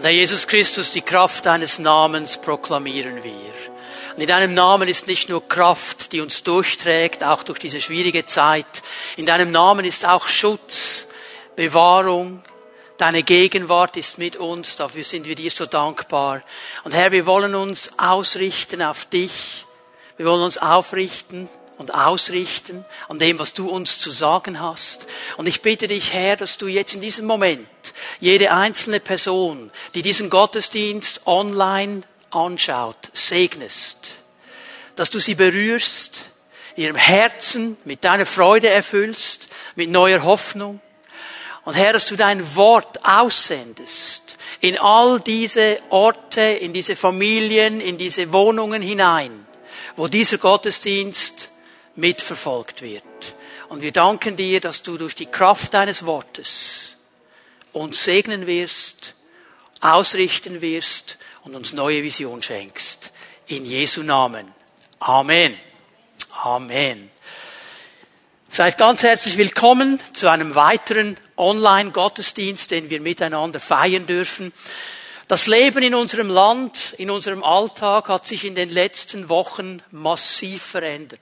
[0.00, 3.52] Und Herr Jesus Christus, die Kraft deines Namens proklamieren wir.
[4.14, 8.24] Und in deinem Namen ist nicht nur Kraft, die uns durchträgt, auch durch diese schwierige
[8.24, 8.64] Zeit.
[9.18, 11.06] In deinem Namen ist auch Schutz,
[11.54, 12.42] Bewahrung.
[12.96, 14.76] Deine Gegenwart ist mit uns.
[14.76, 16.40] Dafür sind wir dir so dankbar.
[16.82, 19.66] Und Herr, wir wollen uns ausrichten auf dich.
[20.16, 21.50] Wir wollen uns aufrichten
[21.80, 25.06] und ausrichten an dem, was du uns zu sagen hast.
[25.38, 27.66] Und ich bitte dich, Herr, dass du jetzt in diesem Moment
[28.20, 34.10] jede einzelne Person, die diesen Gottesdienst online anschaut, segnest.
[34.94, 36.26] Dass du sie berührst,
[36.76, 40.82] ihrem Herzen mit deiner Freude erfüllst, mit neuer Hoffnung.
[41.64, 47.96] Und Herr, dass du dein Wort aussendest in all diese Orte, in diese Familien, in
[47.96, 49.46] diese Wohnungen hinein,
[49.96, 51.49] wo dieser Gottesdienst
[52.00, 53.04] mitverfolgt wird.
[53.68, 56.96] Und wir danken dir, dass du durch die Kraft deines Wortes
[57.72, 59.14] uns segnen wirst,
[59.80, 63.12] ausrichten wirst und uns neue Vision schenkst.
[63.46, 64.52] In Jesu Namen.
[64.98, 65.56] Amen.
[66.42, 67.10] Amen.
[68.48, 74.52] Seid ganz herzlich willkommen zu einem weiteren Online-Gottesdienst, den wir miteinander feiern dürfen.
[75.28, 80.62] Das Leben in unserem Land, in unserem Alltag hat sich in den letzten Wochen massiv
[80.62, 81.20] verändert.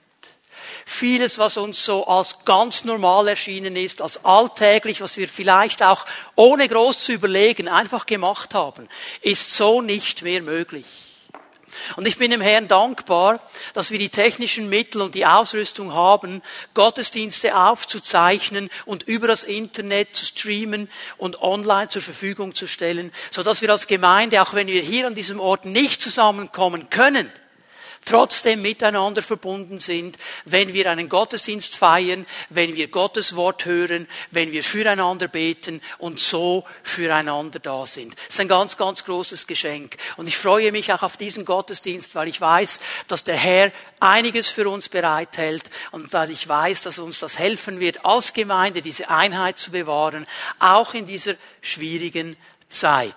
[0.91, 6.03] Vieles, was uns so als ganz normal erschienen ist, als alltäglich, was wir vielleicht auch
[6.35, 8.89] ohne groß zu überlegen einfach gemacht haben,
[9.21, 10.87] ist so nicht mehr möglich.
[11.95, 13.39] Und ich bin dem Herrn dankbar,
[13.75, 16.41] dass wir die technischen Mittel und die Ausrüstung haben,
[16.73, 23.43] Gottesdienste aufzuzeichnen und über das Internet zu streamen und online zur Verfügung zu stellen, so
[23.43, 27.31] dass wir als Gemeinde, auch wenn wir hier an diesem Ort nicht zusammenkommen können,
[28.05, 34.51] trotzdem miteinander verbunden sind, wenn wir einen Gottesdienst feiern, wenn wir Gottes Wort hören, wenn
[34.51, 38.13] wir füreinander beten und so füreinander da sind.
[38.13, 39.97] Das ist ein ganz, ganz großes Geschenk.
[40.17, 44.47] Und ich freue mich auch auf diesen Gottesdienst, weil ich weiß, dass der Herr einiges
[44.47, 49.09] für uns bereithält und weil ich weiß, dass uns das helfen wird, als Gemeinde diese
[49.09, 50.25] Einheit zu bewahren,
[50.59, 52.35] auch in dieser schwierigen
[52.69, 53.15] Zeit.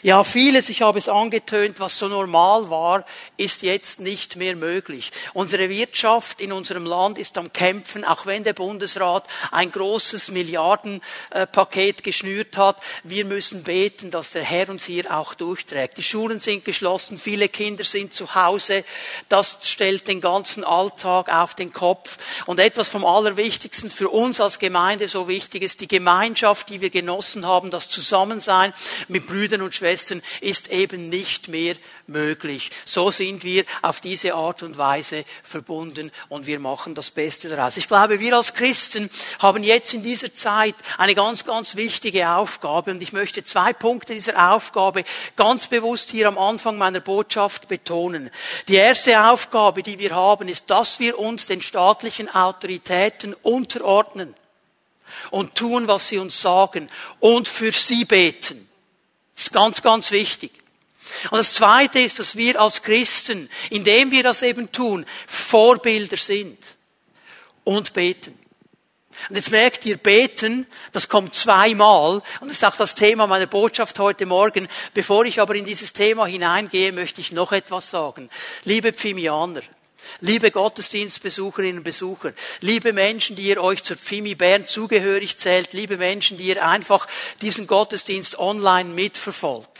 [0.00, 3.04] Ja, vieles, ich habe es angetönt, was so normal war,
[3.36, 5.12] ist jetzt nicht mehr möglich.
[5.34, 12.02] Unsere Wirtschaft in unserem Land ist am Kämpfen, auch wenn der Bundesrat ein großes Milliardenpaket
[12.02, 12.80] geschnürt hat.
[13.04, 15.98] Wir müssen beten, dass der Herr uns hier auch durchträgt.
[15.98, 18.84] Die Schulen sind geschlossen, viele Kinder sind zu Hause.
[19.28, 22.18] Das stellt den ganzen Alltag auf den Kopf.
[22.46, 26.90] Und etwas vom Allerwichtigsten für uns als Gemeinde so wichtig ist, die Gemeinschaft, die wir
[26.90, 28.72] genossen haben, das Zusammensein
[29.08, 31.74] mit Brüdern und Schwestern ist eben nicht mehr
[32.06, 32.70] möglich.
[32.84, 37.76] So sind wir auf diese Art und Weise verbunden und wir machen das Beste daraus.
[37.76, 39.10] Ich glaube, wir als Christen
[39.40, 44.14] haben jetzt in dieser Zeit eine ganz, ganz wichtige Aufgabe und ich möchte zwei Punkte
[44.14, 45.02] dieser Aufgabe
[45.34, 48.30] ganz bewusst hier am Anfang meiner Botschaft betonen.
[48.68, 54.36] Die erste Aufgabe, die wir haben, ist, dass wir uns den staatlichen Autoritäten unterordnen
[55.32, 56.88] und tun, was sie uns sagen
[57.18, 58.68] und für sie beten.
[59.42, 60.52] Das ist ganz, ganz wichtig.
[61.32, 66.58] Und das Zweite ist, dass wir als Christen, indem wir das eben tun, Vorbilder sind
[67.64, 68.38] und beten.
[69.28, 73.46] Und jetzt merkt ihr, beten, das kommt zweimal und das ist auch das Thema meiner
[73.46, 74.68] Botschaft heute Morgen.
[74.94, 78.30] Bevor ich aber in dieses Thema hineingehe, möchte ich noch etwas sagen.
[78.62, 79.62] Liebe Pfimianer,
[80.20, 85.96] liebe Gottesdienstbesucherinnen und Besucher, liebe Menschen, die ihr euch zur Pfimi Bern zugehörig zählt, liebe
[85.96, 87.06] Menschen, die ihr einfach
[87.40, 89.72] diesen Gottesdienst online mitverfolgt.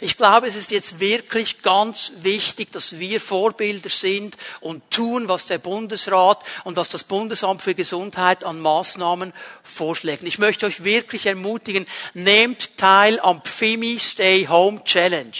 [0.00, 5.46] Ich glaube, es ist jetzt wirklich ganz wichtig, dass wir Vorbilder sind und tun, was
[5.46, 9.32] der Bundesrat und was das Bundesamt für Gesundheit an Maßnahmen
[9.62, 10.22] vorschlägt.
[10.22, 15.36] Ich möchte euch wirklich ermutigen, nehmt teil am PFIMI Stay Home Challenge.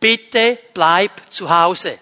[0.00, 1.98] Bitte bleib zu Hause.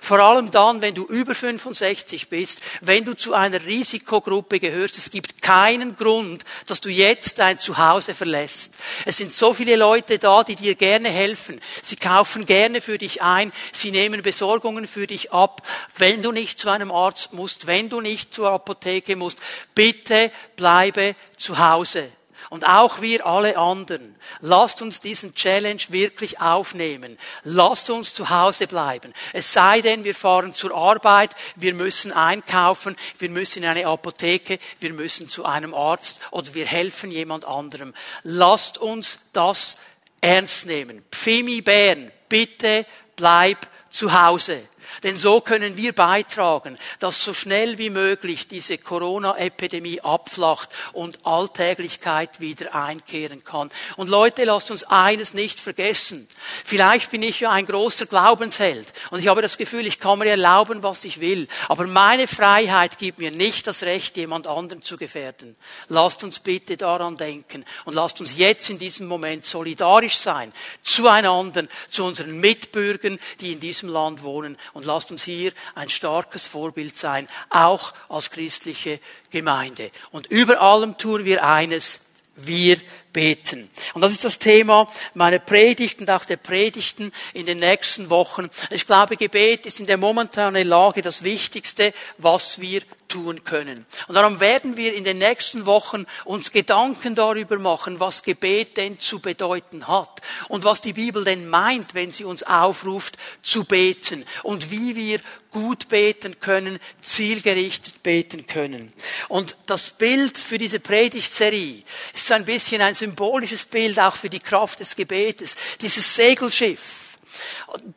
[0.00, 4.98] Vor allem dann, wenn du über 65 bist, wenn du zu einer Risikogruppe gehörst.
[4.98, 8.74] Es gibt keinen Grund, dass du jetzt dein Zuhause verlässt.
[9.04, 11.60] Es sind so viele Leute da, die dir gerne helfen.
[11.82, 13.52] Sie kaufen gerne für dich ein.
[13.72, 15.66] Sie nehmen Besorgungen für dich ab.
[15.98, 19.40] Wenn du nicht zu einem Arzt musst, wenn du nicht zur Apotheke musst,
[19.74, 22.10] bitte bleibe zu Hause
[22.50, 24.14] und auch wir alle anderen.
[24.40, 27.16] Lasst uns diesen Challenge wirklich aufnehmen.
[27.44, 29.14] Lasst uns zu Hause bleiben.
[29.32, 34.58] Es sei denn, wir fahren zur Arbeit, wir müssen einkaufen, wir müssen in eine Apotheke,
[34.80, 37.94] wir müssen zu einem Arzt oder wir helfen jemand anderem.
[38.24, 39.80] Lasst uns das
[40.20, 41.04] ernst nehmen.
[41.10, 44.60] Pfimi Bern, bitte bleib zu Hause.
[45.02, 52.40] Denn so können wir beitragen, dass so schnell wie möglich diese Corona-Epidemie abflacht und Alltäglichkeit
[52.40, 53.70] wieder einkehren kann.
[53.96, 56.28] Und Leute, lasst uns eines nicht vergessen.
[56.64, 60.26] Vielleicht bin ich ja ein großer Glaubensheld und ich habe das Gefühl, ich kann mir
[60.26, 61.48] erlauben, was ich will.
[61.68, 65.56] Aber meine Freiheit gibt mir nicht das Recht, jemand anderen zu gefährden.
[65.88, 70.52] Lasst uns bitte daran denken und lasst uns jetzt in diesem Moment solidarisch sein
[70.82, 76.46] zueinander, zu unseren Mitbürgern, die in diesem Land wohnen und lasst uns hier ein starkes
[76.46, 79.00] Vorbild sein, auch als christliche
[79.30, 79.90] Gemeinde.
[80.10, 82.00] Und über allem tun wir eines,
[82.36, 82.78] wir
[83.12, 83.70] beten.
[83.94, 88.48] Und das ist das Thema meiner Predigt und auch der Predigten in den nächsten Wochen.
[88.70, 93.84] Ich glaube, Gebet ist in der momentanen Lage das Wichtigste, was wir tun können.
[94.08, 98.98] Und darum werden wir in den nächsten Wochen uns Gedanken darüber machen, was Gebet denn
[98.98, 104.24] zu bedeuten hat und was die Bibel denn meint, wenn sie uns aufruft zu beten
[104.42, 105.20] und wie wir
[105.50, 108.92] gut beten können, zielgerichtet beten können.
[109.28, 111.82] Und das Bild für diese Predigtserie
[112.14, 115.56] ist ein bisschen ein symbolisches Bild auch für die Kraft des Gebetes.
[115.80, 117.09] Dieses Segelschiff,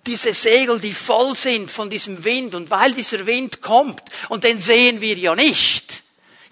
[0.05, 4.59] diese Segel, die voll sind von diesem Wind und weil dieser Wind kommt und den
[4.59, 6.03] sehen wir ja nicht,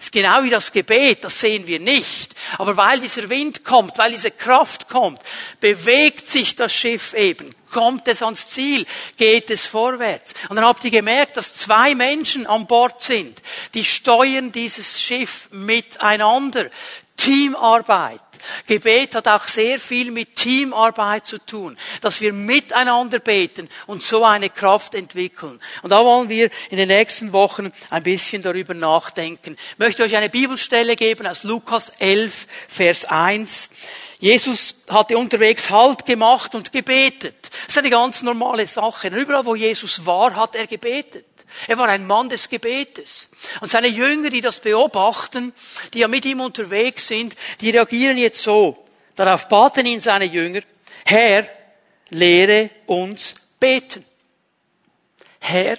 [0.02, 2.34] ist genau wie das Gebet, das sehen wir nicht.
[2.58, 5.20] Aber weil dieser Wind kommt, weil diese Kraft kommt,
[5.60, 8.84] bewegt sich das Schiff eben, kommt es ans Ziel,
[9.16, 10.34] geht es vorwärts.
[10.48, 13.40] Und dann habt ihr gemerkt, dass zwei Menschen an Bord sind,
[13.74, 16.68] die steuern dieses Schiff miteinander.
[17.16, 18.20] Teamarbeit.
[18.66, 24.24] Gebet hat auch sehr viel mit Teamarbeit zu tun, dass wir miteinander beten und so
[24.24, 25.60] eine Kraft entwickeln.
[25.82, 29.56] Und da wollen wir in den nächsten Wochen ein bisschen darüber nachdenken.
[29.72, 33.70] Ich möchte euch eine Bibelstelle geben aus Lukas 11, Vers 1.
[34.22, 37.50] Jesus hatte unterwegs Halt gemacht und gebetet.
[37.50, 39.08] Das ist eine ganz normale Sache.
[39.08, 41.26] überall, wo Jesus war, hat er gebetet.
[41.68, 43.30] Er war ein Mann des Gebetes.
[43.60, 45.52] Und seine Jünger, die das beobachten,
[45.92, 48.86] die ja mit ihm unterwegs sind, die reagieren jetzt so.
[49.14, 50.62] Darauf baten ihn seine Jünger,
[51.04, 51.48] Herr,
[52.10, 54.04] lehre uns beten.
[55.40, 55.76] Herr,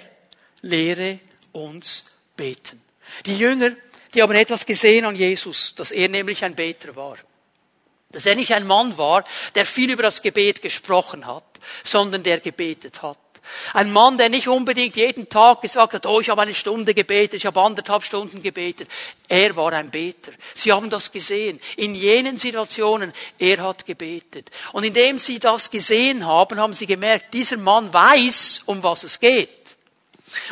[0.62, 1.20] lehre
[1.52, 2.04] uns
[2.36, 2.82] beten.
[3.26, 3.72] Die Jünger,
[4.12, 7.16] die haben etwas gesehen an Jesus, dass er nämlich ein Beter war.
[8.10, 9.24] Dass er nicht ein Mann war,
[9.54, 11.44] der viel über das Gebet gesprochen hat,
[11.82, 13.18] sondern der gebetet hat.
[13.72, 17.34] Ein Mann, der nicht unbedingt jeden Tag gesagt hat, oh, ich habe eine Stunde gebetet,
[17.34, 18.88] ich habe anderthalb Stunden gebetet.
[19.28, 20.32] Er war ein Beter.
[20.54, 21.60] Sie haben das gesehen.
[21.76, 24.50] In jenen Situationen, er hat gebetet.
[24.72, 29.20] Und indem sie das gesehen haben, haben sie gemerkt, dieser Mann weiß, um was es
[29.20, 29.76] geht.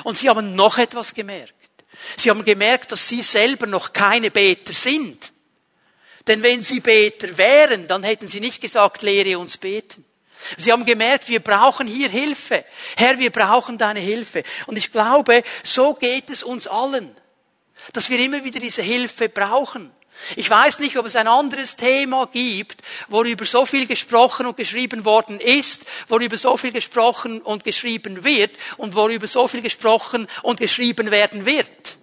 [0.05, 1.55] Und sie haben noch etwas gemerkt.
[2.17, 5.33] Sie haben gemerkt, dass sie selber noch keine Beter sind.
[6.27, 10.05] Denn wenn sie Beter wären, dann hätten sie nicht gesagt, lehre uns beten.
[10.57, 12.65] Sie haben gemerkt, wir brauchen hier Hilfe.
[12.97, 14.43] Herr, wir brauchen deine Hilfe.
[14.67, 17.17] Und ich glaube, so geht es uns allen,
[17.93, 19.91] dass wir immer wieder diese Hilfe brauchen.
[20.37, 25.05] Ich weiß nicht, ob es ein anderes Thema gibt, worüber so viel gesprochen und geschrieben
[25.05, 30.61] worden ist, worüber so viel gesprochen und geschrieben wird und worüber so viel gesprochen und
[30.61, 31.97] geschrieben werden wird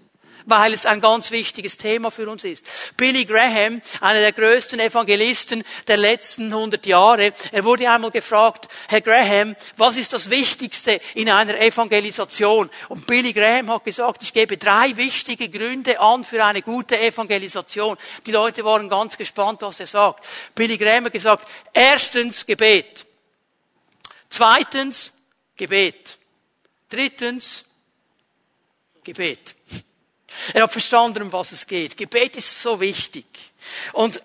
[0.49, 2.65] weil es ein ganz wichtiges Thema für uns ist.
[2.97, 9.01] Billy Graham, einer der größten Evangelisten der letzten 100 Jahre, er wurde einmal gefragt, Herr
[9.01, 12.69] Graham, was ist das Wichtigste in einer Evangelisation?
[12.89, 17.97] Und Billy Graham hat gesagt, ich gebe drei wichtige Gründe an für eine gute Evangelisation.
[18.25, 20.25] Die Leute waren ganz gespannt, was er sagt.
[20.55, 23.05] Billy Graham hat gesagt, erstens Gebet.
[24.29, 25.13] Zweitens
[25.55, 26.17] Gebet.
[26.89, 27.65] Drittens
[29.03, 29.55] Gebet.
[30.53, 31.97] Er hat verstanden, um was es geht.
[31.97, 33.25] Gebet ist so wichtig.
[33.93, 34.21] Und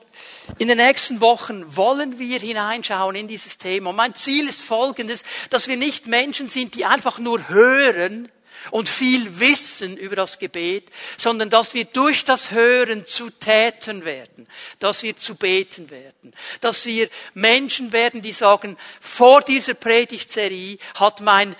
[0.58, 3.92] in den nächsten Wochen wollen wir hineinschauen in dieses Thema.
[3.92, 8.30] Mein Ziel ist folgendes, dass wir nicht Menschen sind, die einfach nur hören
[8.70, 14.46] und viel wissen über das Gebet, sondern dass wir durch das Hören zu Täten werden,
[14.78, 21.20] dass wir zu beten werden, dass wir Menschen werden, die sagen, vor dieser Predigtserie hat
[21.20, 21.56] mein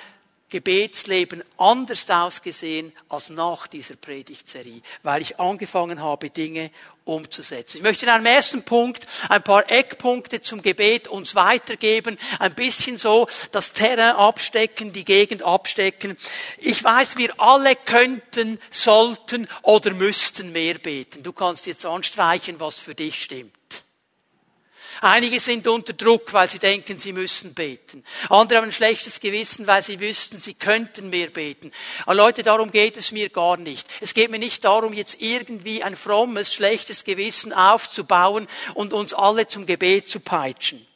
[0.54, 6.70] Gebetsleben anders ausgesehen als nach dieser Predigtserie, weil ich angefangen habe, Dinge
[7.04, 7.78] umzusetzen.
[7.78, 12.98] Ich möchte in einem ersten Punkt ein paar Eckpunkte zum Gebet uns weitergeben, ein bisschen
[12.98, 16.16] so das Terrain abstecken, die Gegend abstecken.
[16.58, 21.24] Ich weiß, wir alle könnten, sollten oder müssten mehr beten.
[21.24, 23.63] Du kannst jetzt anstreichen, was für dich stimmt.
[25.04, 28.02] Einige sind unter Druck, weil sie denken, sie müssen beten.
[28.30, 31.72] Andere haben ein schlechtes Gewissen, weil sie wüssten, sie könnten mehr beten.
[32.06, 33.86] Aber Leute, darum geht es mir gar nicht.
[34.00, 39.46] Es geht mir nicht darum, jetzt irgendwie ein frommes, schlechtes Gewissen aufzubauen und uns alle
[39.46, 40.86] zum Gebet zu peitschen.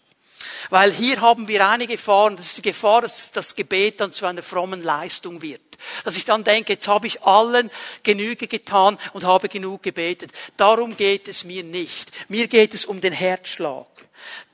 [0.70, 4.12] Weil hier haben wir eine Gefahr, und das ist die Gefahr, dass das Gebet dann
[4.12, 5.60] zu einer frommen Leistung wird.
[6.04, 7.70] Dass ich dann denke, jetzt habe ich allen
[8.04, 10.32] Genüge getan und habe genug gebetet.
[10.56, 12.10] Darum geht es mir nicht.
[12.30, 13.86] Mir geht es um den Herzschlag.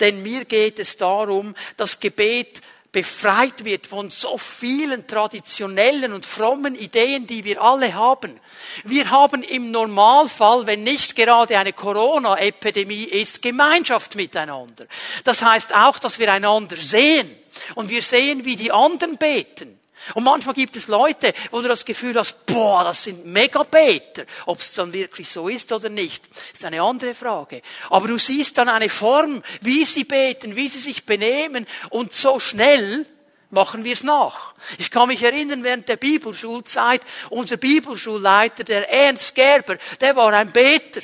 [0.00, 2.60] Denn mir geht es darum, dass Gebet
[2.94, 8.38] befreit wird von so vielen traditionellen und frommen Ideen, die wir alle haben.
[8.84, 14.86] Wir haben im Normalfall, wenn nicht gerade eine Corona-Epidemie ist, Gemeinschaft miteinander.
[15.24, 17.36] Das heißt auch, dass wir einander sehen
[17.74, 19.78] und wir sehen, wie die anderen beten.
[20.12, 24.24] Und manchmal gibt es Leute, wo du das Gefühl hast, boah, das sind Megabeter.
[24.46, 27.62] Ob es dann wirklich so ist oder nicht, ist eine andere Frage.
[27.90, 32.38] Aber du siehst dann eine Form, wie sie beten, wie sie sich benehmen und so
[32.38, 33.06] schnell
[33.50, 34.52] machen wir es nach.
[34.78, 40.52] Ich kann mich erinnern, während der Bibelschulzeit, unser Bibelschulleiter, der Ernst Gerber, der war ein
[40.52, 41.00] Beter.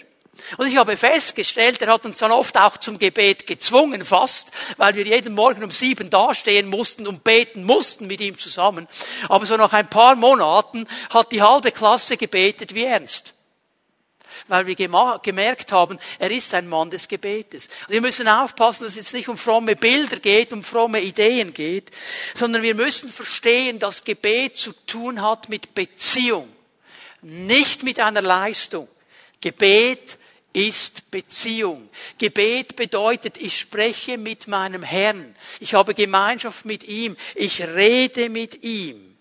[0.57, 4.95] Und ich habe festgestellt, er hat uns dann oft auch zum Gebet gezwungen, fast, weil
[4.95, 8.89] wir jeden Morgen um sieben dastehen mussten und beten mussten mit ihm zusammen.
[9.29, 13.35] Aber so nach ein paar Monaten hat die halbe Klasse gebetet wie ernst.
[14.49, 17.69] Weil wir gemerkt haben, er ist ein Mann des Gebetes.
[17.87, 21.55] Und wir müssen aufpassen, dass es jetzt nicht um fromme Bilder geht, um fromme Ideen
[21.55, 21.91] geht,
[22.35, 26.49] sondern wir müssen verstehen, dass Gebet zu tun hat mit Beziehung,
[27.23, 28.89] nicht mit einer Leistung.
[29.41, 30.19] Gebet
[30.53, 31.89] ist Beziehung.
[32.19, 35.37] Gebet bedeutet, ich spreche mit meinem Herrn.
[35.61, 37.17] Ich habe Gemeinschaft mit ihm.
[37.35, 39.17] Ich rede mit ihm.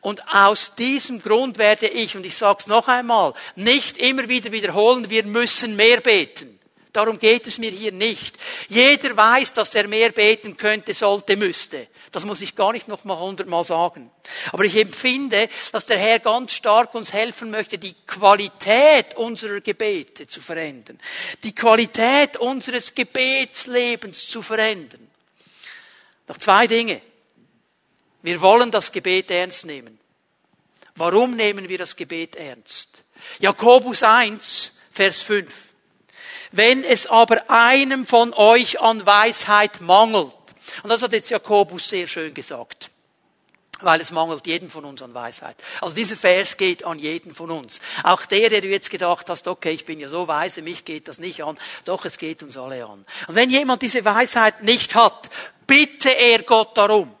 [0.00, 4.50] Und aus diesem Grund werde ich, und ich sage es noch einmal, nicht immer wieder
[4.50, 6.58] wiederholen, wir müssen mehr beten.
[6.92, 8.36] Darum geht es mir hier nicht.
[8.68, 11.88] Jeder weiß, dass er mehr beten könnte, sollte, müsste.
[12.10, 14.10] Das muss ich gar nicht noch mal hundertmal sagen.
[14.52, 20.26] Aber ich empfinde, dass der Herr ganz stark uns helfen möchte, die Qualität unserer Gebete
[20.26, 21.00] zu verändern.
[21.42, 25.08] Die Qualität unseres Gebetslebens zu verändern.
[26.28, 27.00] Noch zwei Dinge.
[28.20, 29.98] Wir wollen das Gebet ernst nehmen.
[30.96, 33.02] Warum nehmen wir das Gebet ernst?
[33.38, 35.71] Jakobus 1, Vers 5.
[36.52, 40.34] Wenn es aber einem von euch an Weisheit mangelt,
[40.82, 42.90] und das hat jetzt Jakobus sehr schön gesagt.
[43.80, 45.56] Weil es mangelt jedem von uns an Weisheit.
[45.80, 47.80] Also dieser Vers geht an jeden von uns.
[48.04, 51.08] Auch der, der du jetzt gedacht hast, okay, ich bin ja so weise, mich geht
[51.08, 51.58] das nicht an.
[51.84, 53.04] Doch, es geht uns alle an.
[53.26, 55.30] Und wenn jemand diese Weisheit nicht hat,
[55.66, 57.12] bitte er Gott darum.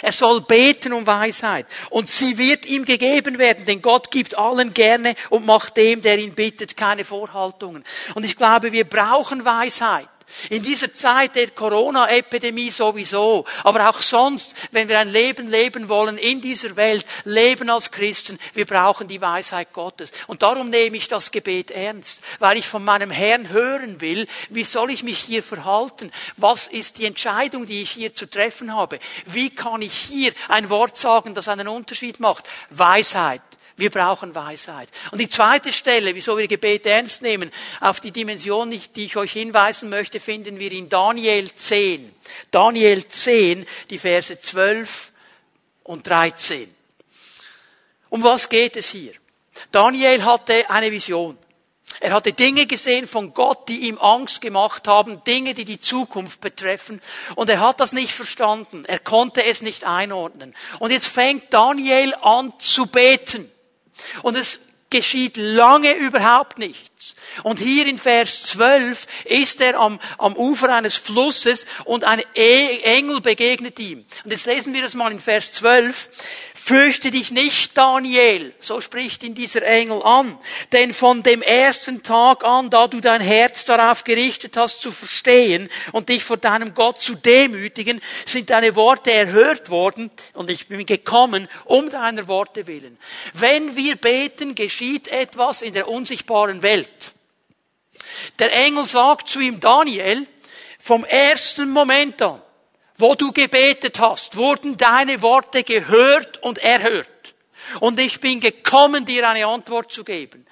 [0.00, 1.66] Er soll beten um Weisheit.
[1.90, 6.18] Und sie wird ihm gegeben werden, denn Gott gibt allen gerne und macht dem, der
[6.18, 7.84] ihn bittet, keine Vorhaltungen.
[8.14, 10.08] Und ich glaube, wir brauchen Weisheit.
[10.50, 16.18] In dieser Zeit der Corona-Epidemie sowieso, aber auch sonst, wenn wir ein Leben leben wollen
[16.18, 20.12] in dieser Welt, leben als Christen, wir brauchen die Weisheit Gottes.
[20.26, 24.64] Und darum nehme ich das Gebet ernst, weil ich von meinem Herrn hören will, wie
[24.64, 26.10] soll ich mich hier verhalten?
[26.36, 28.98] Was ist die Entscheidung, die ich hier zu treffen habe?
[29.26, 32.48] Wie kann ich hier ein Wort sagen, das einen Unterschied macht?
[32.70, 33.42] Weisheit.
[33.82, 34.88] Wir brauchen Weisheit.
[35.10, 39.32] Und die zweite Stelle, wieso wir Gebet ernst nehmen, auf die Dimension, die ich euch
[39.32, 42.14] hinweisen möchte, finden wir in Daniel 10.
[42.52, 45.10] Daniel 10, die Verse 12
[45.82, 46.72] und 13.
[48.08, 49.14] Um was geht es hier?
[49.72, 51.36] Daniel hatte eine Vision.
[51.98, 56.40] Er hatte Dinge gesehen von Gott, die ihm Angst gemacht haben, Dinge, die die Zukunft
[56.40, 57.00] betreffen.
[57.34, 58.84] Und er hat das nicht verstanden.
[58.84, 60.54] Er konnte es nicht einordnen.
[60.78, 63.51] Und jetzt fängt Daniel an zu beten.
[64.22, 67.14] Und es geschieht lange überhaupt nichts.
[67.42, 72.80] Und hier in Vers 12 ist er am, am Ufer eines Flusses und ein e-,
[72.82, 74.04] Engel begegnet ihm.
[74.24, 76.08] Und jetzt lesen wir das mal in Vers 12.
[76.64, 80.38] Fürchte dich nicht, Daniel, so spricht ihn dieser Engel an,
[80.70, 85.68] denn von dem ersten Tag an, da du dein Herz darauf gerichtet hast zu verstehen
[85.90, 90.86] und dich vor deinem Gott zu demütigen, sind deine Worte erhört worden und ich bin
[90.86, 92.96] gekommen um deiner Worte willen.
[93.32, 97.12] Wenn wir beten, geschieht etwas in der unsichtbaren Welt.
[98.38, 100.26] Der Engel sagt zu ihm, Daniel,
[100.78, 102.42] vom ersten Moment an,
[102.96, 107.34] wo du gebetet hast, wurden deine Worte gehört und erhört.
[107.80, 110.46] Und ich bin gekommen, dir eine Antwort zu geben.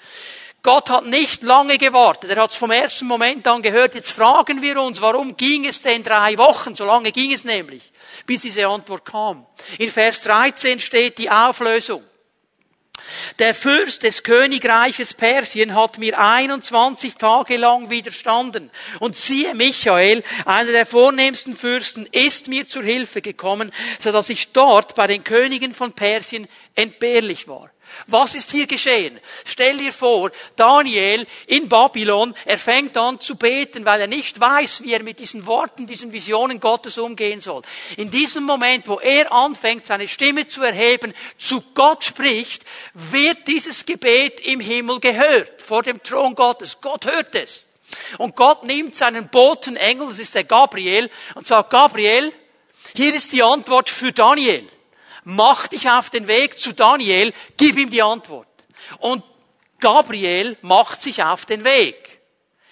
[0.63, 2.31] Gott hat nicht lange gewartet.
[2.31, 3.95] Er hat es vom ersten Moment an gehört.
[3.95, 6.77] Jetzt fragen wir uns, warum ging es denn drei Wochen?
[6.77, 7.91] So lange ging es nämlich,
[8.27, 9.47] bis diese Antwort kam.
[9.79, 12.05] In Vers 13 steht die Auflösung.
[13.39, 18.71] Der Fürst des Königreiches Persien hat mir 21 Tage lang widerstanden.
[18.99, 24.53] Und siehe, Michael, einer der vornehmsten Fürsten, ist mir zur Hilfe gekommen, so dass ich
[24.53, 27.71] dort bei den Königen von Persien entbehrlich war.
[28.07, 29.19] Was ist hier geschehen?
[29.45, 34.83] Stell dir vor, Daniel in Babylon, er fängt an zu beten, weil er nicht weiß,
[34.83, 37.63] wie er mit diesen Worten, diesen Visionen Gottes umgehen soll.
[37.97, 43.87] In diesem Moment, wo er anfängt, seine Stimme zu erheben, zu Gott spricht, wird dieses
[43.87, 46.79] Gebet im Himmel gehört, vor dem Thron Gottes.
[46.81, 47.67] Gott hört es.
[48.19, 52.33] Und Gott nimmt seinen Botenengel, das ist der Gabriel, und sagt, Gabriel,
[52.95, 54.67] hier ist die Antwort für Daniel
[55.25, 58.49] mach dich auf den Weg zu Daniel, gib ihm die Antwort.
[58.99, 59.23] Und
[59.79, 62.21] Gabriel macht sich auf den Weg.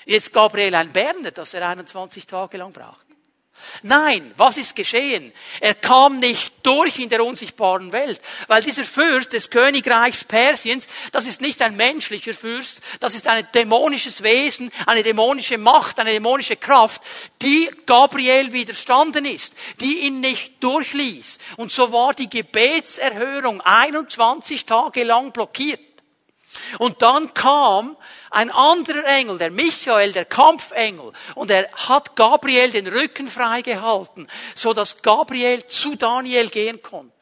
[0.05, 3.08] Jetzt Gabriel ein Berner, dass er 21 Tage lang braucht.
[3.83, 5.33] Nein, was ist geschehen?
[5.61, 11.27] Er kam nicht durch in der unsichtbaren Welt, weil dieser Fürst des Königreichs Persiens, das
[11.27, 16.57] ist nicht ein menschlicher Fürst, das ist ein dämonisches Wesen, eine dämonische Macht, eine dämonische
[16.57, 17.03] Kraft,
[17.43, 21.39] die Gabriel widerstanden ist, die ihn nicht durchließ.
[21.57, 25.88] Und so war die Gebetserhörung 21 Tage lang blockiert.
[26.79, 27.97] Und dann kam
[28.31, 34.73] ein anderer Engel, der Michael, der Kampfengel, und er hat Gabriel den Rücken freigehalten, so
[34.73, 37.18] dass Gabriel zu Daniel gehen konnte.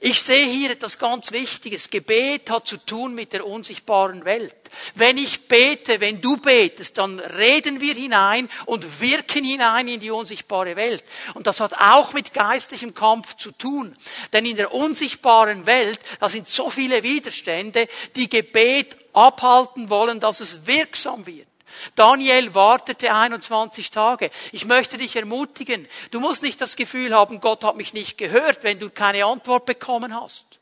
[0.00, 1.88] Ich sehe hier etwas ganz Wichtiges.
[1.88, 4.54] Gebet hat zu tun mit der unsichtbaren Welt.
[4.94, 10.10] Wenn ich bete, wenn du betest, dann reden wir hinein und wirken hinein in die
[10.10, 11.02] unsichtbare Welt.
[11.34, 13.96] Und das hat auch mit geistlichem Kampf zu tun.
[14.32, 20.40] Denn in der unsichtbaren Welt, da sind so viele Widerstände, die Gebet abhalten wollen, dass
[20.40, 21.48] es wirksam wird.
[21.94, 24.30] Daniel wartete 21 Tage.
[24.52, 28.62] Ich möchte dich ermutigen, du musst nicht das Gefühl haben, Gott hat mich nicht gehört,
[28.62, 30.56] wenn du keine Antwort bekommen hast.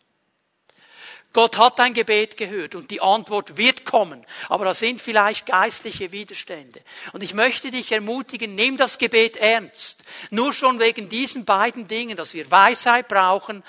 [1.35, 4.25] Gott hat dein Gebet gehört und die Antwort wird kommen.
[4.49, 6.81] Aber da sind vielleicht geistliche Widerstände.
[7.13, 10.05] Und ich möchte dich ermutigen, nimm das Gebet ernst.
[10.31, 13.65] Nur schon wegen diesen beiden Dingen, dass wir Weisheit brauchen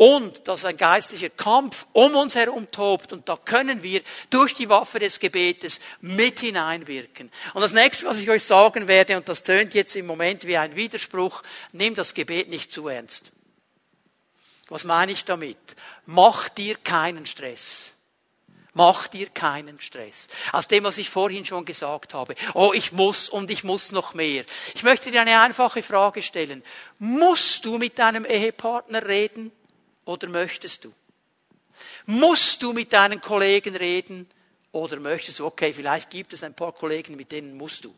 [0.00, 4.70] und dass ein geistlicher Kampf um uns herum tobt und da können wir durch die
[4.70, 7.30] Waffe des Gebetes mit hineinwirken.
[7.52, 10.56] Und das nächste, was ich euch sagen werde, und das tönt jetzt im Moment wie
[10.56, 11.42] ein Widerspruch,
[11.72, 13.30] nimm das Gebet nicht zu ernst.
[14.70, 15.58] Was meine ich damit?
[16.06, 17.92] Mach dir keinen Stress.
[18.72, 20.28] Mach dir keinen Stress.
[20.52, 22.36] Aus dem, was ich vorhin schon gesagt habe.
[22.54, 24.46] Oh, ich muss und ich muss noch mehr.
[24.74, 26.64] Ich möchte dir eine einfache Frage stellen.
[26.98, 29.52] Musst du mit deinem Ehepartner reden?
[30.04, 30.92] Oder möchtest du?
[32.06, 34.28] Musst du mit deinen Kollegen reden
[34.72, 35.46] oder möchtest du?
[35.46, 37.94] Okay, vielleicht gibt es ein paar Kollegen, mit denen musst du.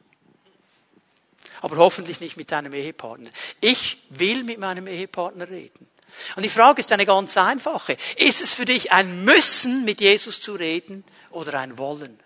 [1.61, 3.31] Aber hoffentlich nicht mit deinem Ehepartner.
[3.61, 5.89] Ich will mit meinem Ehepartner reden.
[6.37, 7.97] Und die Frage ist eine ganz einfache.
[8.17, 12.19] Ist es für dich ein Müssen, mit Jesus zu reden oder ein Wollen?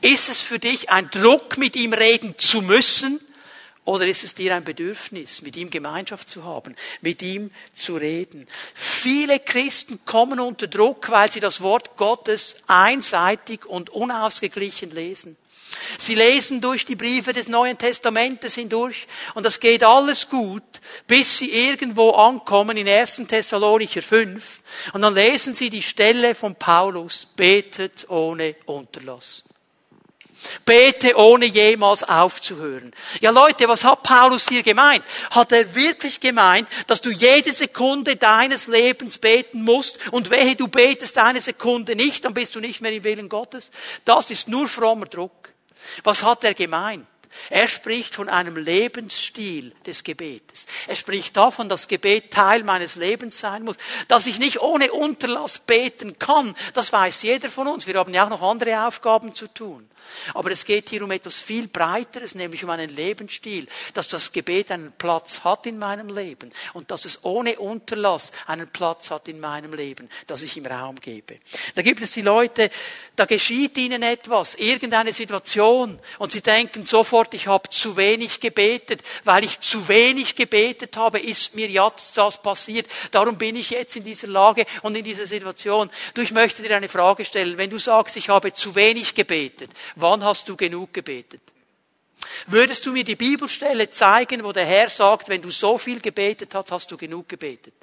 [0.00, 3.20] Ist es für dich ein Druck, mit ihm reden zu müssen
[3.90, 8.46] oder ist es dir ein Bedürfnis, mit ihm Gemeinschaft zu haben, mit ihm zu reden?
[8.72, 15.36] Viele Christen kommen unter Druck, weil sie das Wort Gottes einseitig und unausgeglichen lesen.
[15.98, 20.62] Sie lesen durch die Briefe des Neuen Testamentes hindurch und das geht alles gut,
[21.08, 23.22] bis sie irgendwo ankommen in 1.
[23.26, 29.42] Thessalonicher 5 und dann lesen sie die Stelle von Paulus, betet ohne Unterlass.
[30.64, 32.92] Bete ohne jemals aufzuhören.
[33.20, 35.04] Ja Leute, was hat Paulus hier gemeint?
[35.30, 40.68] Hat er wirklich gemeint, dass du jede Sekunde deines Lebens beten musst und wehe, du
[40.68, 43.70] betest eine Sekunde nicht, dann bist du nicht mehr im Willen Gottes?
[44.04, 45.52] Das ist nur frommer Druck.
[46.04, 47.06] Was hat er gemeint?
[47.48, 50.66] Er spricht von einem Lebensstil des Gebetes.
[50.86, 53.76] Er spricht davon, dass Gebet Teil meines Lebens sein muss,
[54.08, 56.56] dass ich nicht ohne Unterlass beten kann.
[56.74, 57.86] Das weiß jeder von uns.
[57.86, 59.88] Wir haben ja auch noch andere Aufgaben zu tun.
[60.34, 64.70] Aber es geht hier um etwas viel Breiteres, nämlich um einen Lebensstil, dass das Gebet
[64.70, 69.40] einen Platz hat in meinem Leben und dass es ohne Unterlass einen Platz hat in
[69.40, 71.36] meinem Leben, dass ich ihm Raum gebe.
[71.74, 72.70] Da gibt es die Leute,
[73.16, 79.02] da geschieht ihnen etwas, irgendeine Situation und sie denken sofort, ich habe zu wenig gebetet,
[79.24, 83.96] weil ich zu wenig gebetet habe, ist mir jetzt das passiert, darum bin ich jetzt
[83.96, 85.90] in dieser Lage und in dieser Situation.
[86.14, 89.70] Du, ich möchte dir eine Frage stellen, wenn du sagst, ich habe zu wenig gebetet,
[89.96, 91.42] Wann hast du genug gebetet?
[92.46, 96.54] Würdest du mir die Bibelstelle zeigen, wo der Herr sagt, wenn du so viel gebetet
[96.54, 97.74] hast, hast du genug gebetet?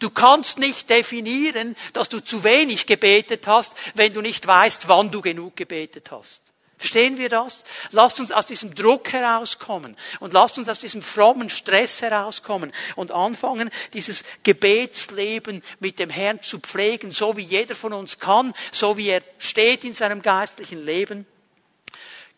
[0.00, 5.10] Du kannst nicht definieren, dass du zu wenig gebetet hast, wenn du nicht weißt, wann
[5.10, 6.42] du genug gebetet hast.
[6.76, 7.64] Verstehen wir das?
[7.90, 13.10] Lasst uns aus diesem Druck herauskommen und lasst uns aus diesem frommen Stress herauskommen und
[13.10, 18.96] anfangen, dieses Gebetsleben mit dem Herrn zu pflegen, so wie jeder von uns kann, so
[18.96, 21.26] wie er steht in seinem geistlichen Leben.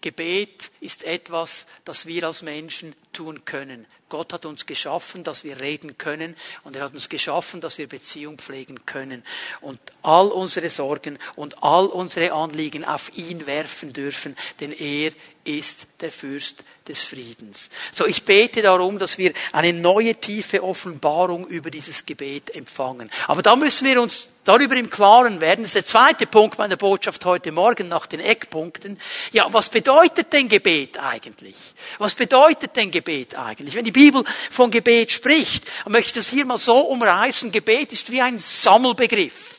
[0.03, 3.87] Gebet ist etwas, das wir als Menschen tun können.
[4.11, 7.89] Gott hat uns geschaffen, dass wir reden können und er hat uns geschaffen, dass wir
[7.89, 9.25] Beziehung pflegen können
[9.63, 15.13] und all unsere Sorgen und all unsere Anliegen auf ihn werfen dürfen, denn er
[15.45, 17.71] ist der Fürst des Friedens.
[17.91, 23.11] So, ich bete darum, dass wir eine neue tiefe Offenbarung über dieses Gebet empfangen.
[23.29, 25.63] Aber da müssen wir uns darüber im Klaren werden.
[25.63, 28.99] Das ist der zweite Punkt meiner Botschaft heute Morgen nach den Eckpunkten.
[29.33, 31.57] Ja, was bedeutet denn Gebet eigentlich?
[31.99, 33.75] Was bedeutet denn Gebet eigentlich?
[33.75, 37.53] Wenn die Bibel von Gebet spricht, möchte ich das hier mal so umreißen.
[37.53, 39.59] Gebet ist wie ein Sammelbegriff.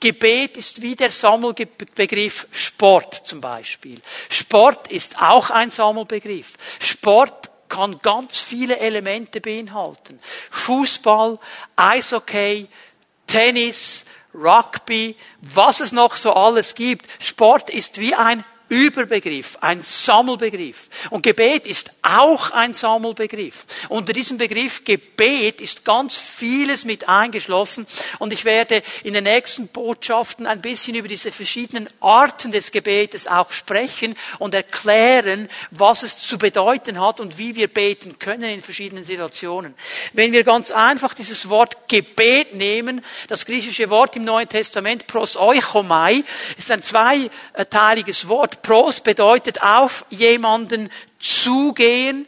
[0.00, 4.00] Gebet ist wie der Sammelbegriff Sport zum Beispiel.
[4.28, 6.54] Sport ist auch ein Sammelbegriff.
[6.78, 10.20] Sport kann ganz viele Elemente beinhalten.
[10.50, 11.38] Fußball,
[11.76, 12.68] Eishockey,
[13.34, 17.06] Tennis, Rugby, was es noch so alles gibt.
[17.18, 20.88] Sport ist wie ein Überbegriff, ein Sammelbegriff.
[21.10, 23.66] Und Gebet ist auch ein Sammelbegriff.
[23.88, 27.86] Unter diesem Begriff Gebet ist ganz vieles mit eingeschlossen.
[28.18, 33.26] Und ich werde in den nächsten Botschaften ein bisschen über diese verschiedenen Arten des Gebetes
[33.26, 38.60] auch sprechen und erklären, was es zu bedeuten hat und wie wir beten können in
[38.60, 39.74] verschiedenen Situationen.
[40.12, 45.36] Wenn wir ganz einfach dieses Wort Gebet nehmen, das griechische Wort im Neuen Testament, pros
[45.36, 46.24] euchomai,
[46.56, 48.53] ist ein zweiteiliges Wort.
[48.62, 52.26] Pros bedeutet auf jemanden zugehen,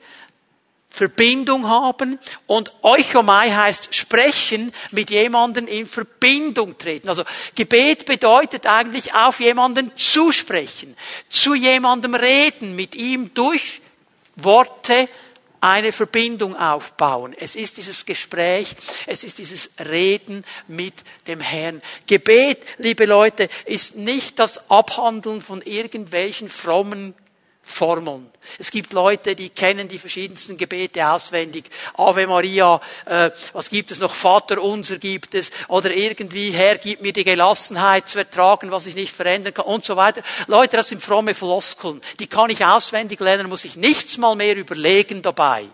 [0.96, 7.10] Verbindung haben und Euchomai heißt sprechen, mit jemanden in Verbindung treten.
[7.10, 10.96] Also Gebet bedeutet eigentlich auf jemanden zusprechen,
[11.28, 13.82] zu jemandem reden, mit ihm durch
[14.36, 15.08] Worte
[15.66, 17.34] eine Verbindung aufbauen.
[17.36, 18.76] Es ist dieses Gespräch,
[19.08, 20.94] es ist dieses Reden mit
[21.26, 21.82] dem Herrn.
[22.06, 27.14] Gebet, liebe Leute, ist nicht das Abhandeln von irgendwelchen frommen
[27.68, 28.30] Formeln.
[28.60, 31.64] Es gibt Leute, die kennen die verschiedensten Gebete auswendig.
[31.94, 34.14] Ave Maria, äh, was gibt es noch?
[34.14, 35.50] Vater unser gibt es.
[35.66, 39.84] Oder irgendwie, Herr, gib mir die Gelassenheit zu ertragen, was ich nicht verändern kann und
[39.84, 40.22] so weiter.
[40.46, 42.00] Leute, das sind fromme Floskeln.
[42.20, 45.66] Die kann ich auswendig lernen, muss ich nichts mal mehr überlegen dabei.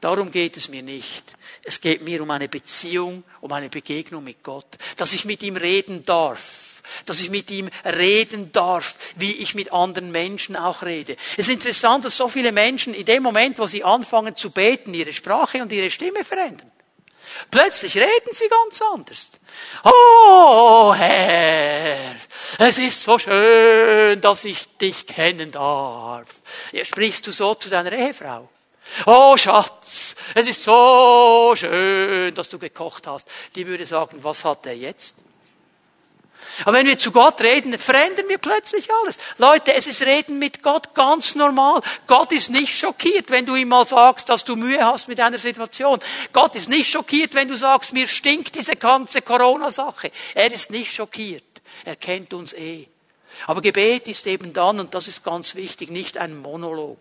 [0.00, 1.36] Darum geht es mir nicht.
[1.64, 4.78] Es geht mir um eine Beziehung, um eine Begegnung mit Gott.
[4.96, 6.69] Dass ich mit ihm reden darf
[7.06, 11.16] dass ich mit ihm reden darf, wie ich mit anderen Menschen auch rede.
[11.36, 14.94] Es ist interessant, dass so viele Menschen in dem Moment, wo sie anfangen zu beten,
[14.94, 16.70] ihre Sprache und ihre Stimme verändern.
[17.50, 19.30] Plötzlich reden sie ganz anders.
[19.84, 22.14] Oh Herr,
[22.58, 26.42] es ist so schön, dass ich dich kennen darf.
[26.82, 28.48] Sprichst du so zu deiner Ehefrau?
[29.06, 33.28] Oh Schatz, es ist so schön, dass du gekocht hast.
[33.54, 35.16] Die würde sagen, was hat er jetzt?
[36.64, 39.18] Aber wenn wir zu Gott reden, verändern wir plötzlich alles.
[39.38, 41.82] Leute, es ist Reden mit Gott ganz normal.
[42.06, 45.38] Gott ist nicht schockiert, wenn du ihm mal sagst, dass du Mühe hast mit einer
[45.38, 45.98] Situation.
[46.32, 50.10] Gott ist nicht schockiert, wenn du sagst, mir stinkt diese ganze Corona-Sache.
[50.34, 51.44] Er ist nicht schockiert.
[51.84, 52.86] Er kennt uns eh.
[53.46, 56.98] Aber Gebet ist eben dann, und das ist ganz wichtig, nicht ein Monolog.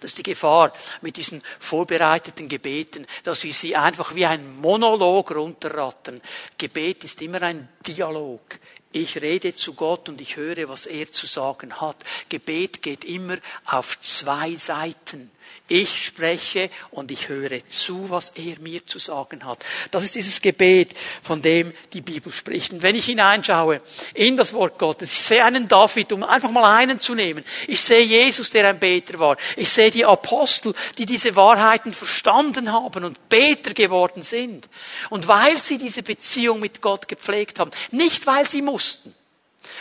[0.00, 5.30] Das ist die Gefahr mit diesen vorbereiteten Gebeten, dass wir sie einfach wie ein Monolog
[5.34, 6.20] runterrattern.
[6.58, 8.58] Gebet ist immer ein Dialog.
[8.92, 11.96] Ich rede zu Gott und ich höre, was er zu sagen hat.
[12.28, 13.36] Gebet geht immer
[13.66, 15.30] auf zwei Seiten.
[15.68, 19.64] Ich spreche und ich höre zu, was er mir zu sagen hat.
[19.90, 22.72] Das ist dieses Gebet, von dem die Bibel spricht.
[22.72, 23.82] Und wenn ich hineinschaue
[24.14, 27.44] in das Wort Gottes, ich sehe einen David, um einfach mal einen zu nehmen.
[27.66, 29.36] Ich sehe Jesus, der ein Beter war.
[29.56, 34.68] Ich sehe die Apostel, die diese Wahrheiten verstanden haben und Beter geworden sind.
[35.10, 39.12] Und weil sie diese Beziehung mit Gott gepflegt haben, nicht weil sie mussten,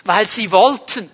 [0.04, 1.12] weil sie wollten,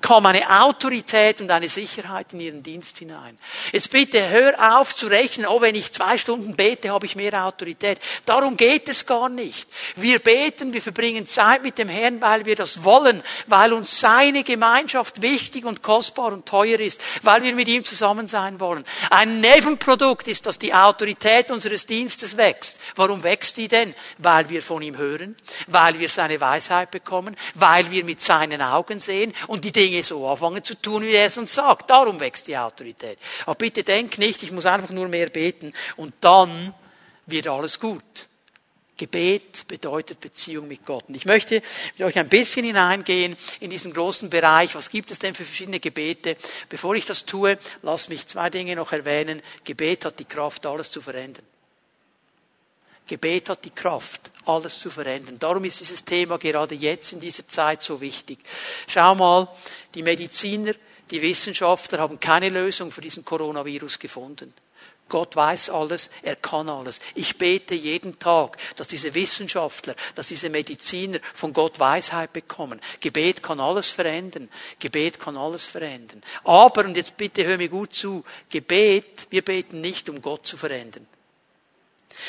[0.00, 3.38] kam eine Autorität und eine Sicherheit in ihren Dienst hinein.
[3.72, 7.44] Jetzt bitte hör auf zu rechnen, oh, wenn ich zwei Stunden bete, habe ich mehr
[7.44, 7.98] Autorität.
[8.24, 9.68] Darum geht es gar nicht.
[9.96, 14.42] Wir beten, wir verbringen Zeit mit dem Herrn, weil wir das wollen, weil uns seine
[14.42, 18.84] Gemeinschaft wichtig und kostbar und teuer ist, weil wir mit ihm zusammen sein wollen.
[19.10, 22.78] Ein Nebenprodukt ist, dass die Autorität unseres Dienstes wächst.
[22.96, 23.94] Warum wächst die denn?
[24.18, 25.36] Weil wir von ihm hören,
[25.66, 30.04] weil wir seine Weisheit bekommen, weil wir mit seinen Augen sehen und die Dinge Dinge
[30.04, 31.90] so anfangen zu tun, wie er es uns sagt.
[31.90, 33.18] Darum wächst die Autorität.
[33.46, 36.74] Aber bitte denk nicht, ich muss einfach nur mehr beten und dann
[37.26, 38.02] wird alles gut.
[38.96, 41.04] Gebet bedeutet Beziehung mit Gott.
[41.08, 41.62] Und ich möchte
[41.96, 44.74] mit euch ein bisschen hineingehen in diesen großen Bereich.
[44.74, 46.36] Was gibt es denn für verschiedene Gebete?
[46.68, 49.40] Bevor ich das tue, lass mich zwei Dinge noch erwähnen.
[49.64, 51.46] Gebet hat die Kraft, alles zu verändern.
[53.06, 55.38] Gebet hat die Kraft, alles zu verändern.
[55.38, 58.38] Darum ist dieses Thema gerade jetzt in dieser Zeit so wichtig.
[58.86, 59.48] Schau mal,
[59.94, 60.74] die Mediziner,
[61.10, 64.54] Die Wissenschaftler haben keine Lösung für diesen Coronavirus gefunden.
[65.08, 67.00] Gott weiß alles, er kann alles.
[67.16, 72.80] Ich bete jeden Tag, dass diese Wissenschaftler, dass diese Mediziner von Gott Weisheit bekommen.
[73.00, 74.48] Gebet kann alles verändern.
[74.78, 76.22] Gebet kann alles verändern.
[76.44, 80.56] Aber, und jetzt bitte hör mir gut zu, Gebet, wir beten nicht, um Gott zu
[80.56, 81.08] verändern.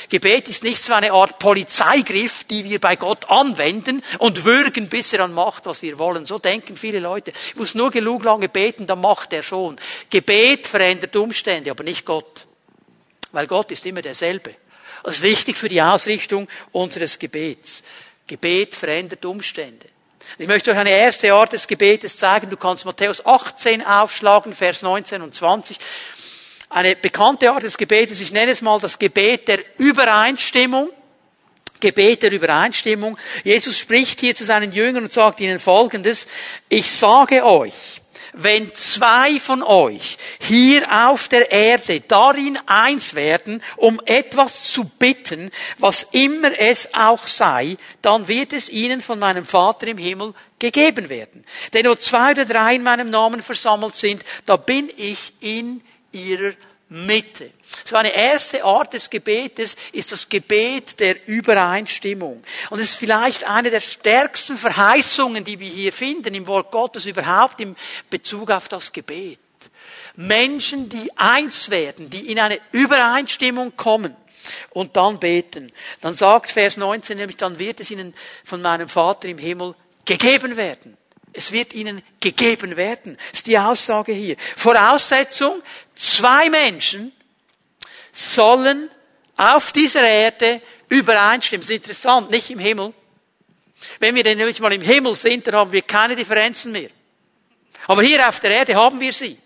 [0.10, 5.14] Gebet ist nicht so eine Art Polizeigriff, die wir bei Gott anwenden und würgen, bis
[5.14, 6.26] er dann macht, was wir wollen.
[6.26, 7.32] So denken viele Leute.
[7.50, 9.78] Ich muss nur genug lange beten, dann macht er schon.
[10.10, 12.46] Gebet verändert Umstände, aber nicht Gott.
[13.32, 14.56] Weil Gott ist immer derselbe.
[15.04, 17.84] Das ist wichtig für die Ausrichtung unseres Gebets.
[18.28, 19.88] Gebet verändert Umstände.
[20.38, 22.50] Ich möchte euch eine erste Art des Gebetes zeigen.
[22.50, 25.78] Du kannst Matthäus 18 aufschlagen, Vers 19 und 20
[26.72, 30.90] eine bekannte Art des Gebetes, ich nenne es mal das Gebet der Übereinstimmung.
[31.80, 33.18] Gebet der Übereinstimmung.
[33.44, 36.28] Jesus spricht hier zu seinen Jüngern und sagt ihnen Folgendes.
[36.70, 37.74] Ich sage euch,
[38.34, 45.52] wenn zwei von euch hier auf der Erde darin eins werden, um etwas zu bitten,
[45.80, 51.10] was immer es auch sei, dann wird es ihnen von meinem Vater im Himmel gegeben
[51.10, 51.44] werden.
[51.74, 55.82] Denn nur zwei oder drei in meinem Namen versammelt sind, da bin ich in
[56.12, 56.54] ihrer
[56.90, 57.52] Mitte.
[57.86, 62.44] So eine erste Art des Gebetes ist das Gebet der Übereinstimmung.
[62.70, 67.06] Und es ist vielleicht eine der stärksten Verheißungen, die wir hier finden im Wort Gottes
[67.06, 67.76] überhaupt im
[68.10, 69.40] Bezug auf das Gebet.
[70.16, 74.16] Menschen, die eins werden, die in eine Übereinstimmung kommen
[74.72, 75.72] und dann beten.
[76.02, 80.58] Dann sagt Vers 19 nämlich, dann wird es ihnen von meinem Vater im Himmel gegeben
[80.58, 80.98] werden.
[81.34, 83.18] Es wird ihnen gegeben werden.
[83.30, 84.36] Das ist die Aussage hier.
[84.58, 85.62] Voraussetzung,
[85.96, 87.14] zwei Menschen
[88.12, 88.90] sollen
[89.38, 91.62] auf dieser Erde übereinstimmen.
[91.62, 92.94] Das ist interessant, nicht im Himmel.
[94.00, 96.90] Wenn wir denn nämlich mal im Himmel sind, dann haben wir keine Differenzen mehr.
[97.88, 99.38] Aber hier auf der Erde haben wir sie.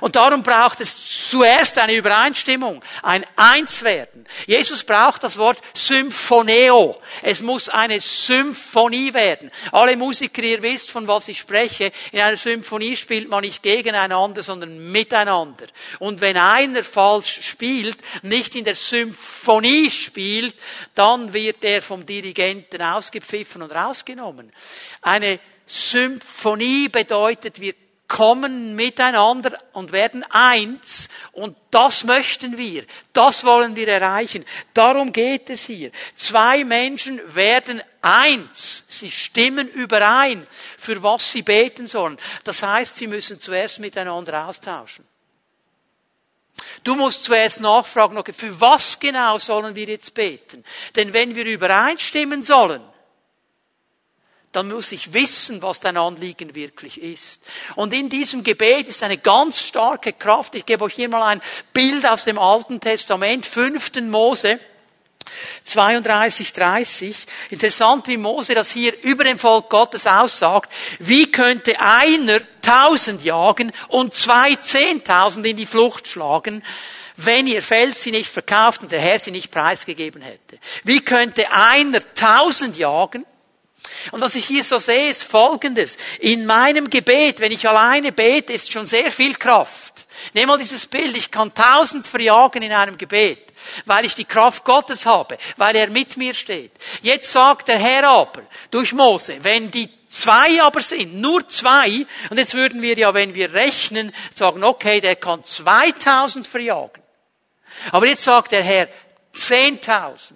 [0.00, 4.26] Und darum braucht es zuerst eine Übereinstimmung, ein Einswerden.
[4.46, 7.00] Jesus braucht das Wort Symphoneo.
[7.22, 9.50] Es muss eine Symphonie werden.
[9.72, 11.92] Alle Musiker, ihr wisst, von was ich spreche.
[12.12, 15.66] In einer Symphonie spielt man nicht gegeneinander, sondern miteinander.
[15.98, 20.54] Und wenn einer falsch spielt, nicht in der Symphonie spielt,
[20.94, 24.52] dann wird er vom Dirigenten ausgepfiffen und rausgenommen.
[25.00, 27.74] Eine Symphonie bedeutet, wir
[28.08, 34.44] kommen miteinander und werden eins und das möchten wir, das wollen wir erreichen.
[34.74, 35.90] Darum geht es hier.
[36.14, 40.46] Zwei Menschen werden eins, sie stimmen überein,
[40.78, 42.18] für was sie beten sollen.
[42.44, 45.04] Das heißt, sie müssen zuerst miteinander austauschen.
[46.84, 50.64] Du musst zuerst nachfragen, okay, für was genau sollen wir jetzt beten?
[50.94, 52.82] Denn wenn wir übereinstimmen sollen,
[54.56, 57.42] dann muss ich wissen, was dein Anliegen wirklich ist.
[57.74, 60.54] Und in diesem Gebet ist eine ganz starke Kraft.
[60.54, 61.42] Ich gebe euch hier mal ein
[61.74, 64.58] Bild aus dem Alten Testament, fünften Mose.
[65.64, 67.26] 32, 30.
[67.50, 70.72] Interessant, wie Mose das hier über dem Volk Gottes aussagt.
[71.00, 76.62] Wie könnte einer tausend jagen und zwei zehntausend in die Flucht schlagen?
[77.18, 80.58] wenn ihr Feld sie nicht verkauft und der Herr sie nicht preisgegeben hätte?
[80.84, 83.24] Wie könnte einer tausend jagen
[84.12, 85.96] und was ich hier so sehe, ist Folgendes.
[86.20, 90.06] In meinem Gebet, wenn ich alleine bete, ist schon sehr viel Kraft.
[90.32, 91.16] Nehmen mal dieses Bild.
[91.16, 93.52] Ich kann tausend verjagen in einem Gebet,
[93.84, 96.72] weil ich die Kraft Gottes habe, weil er mit mir steht.
[97.02, 102.38] Jetzt sagt der Herr aber durch Mose, wenn die zwei aber sind, nur zwei, und
[102.38, 107.02] jetzt würden wir ja, wenn wir rechnen, sagen, okay, der kann 2000 verjagen.
[107.92, 108.88] Aber jetzt sagt der Herr,
[109.34, 110.32] 10.000.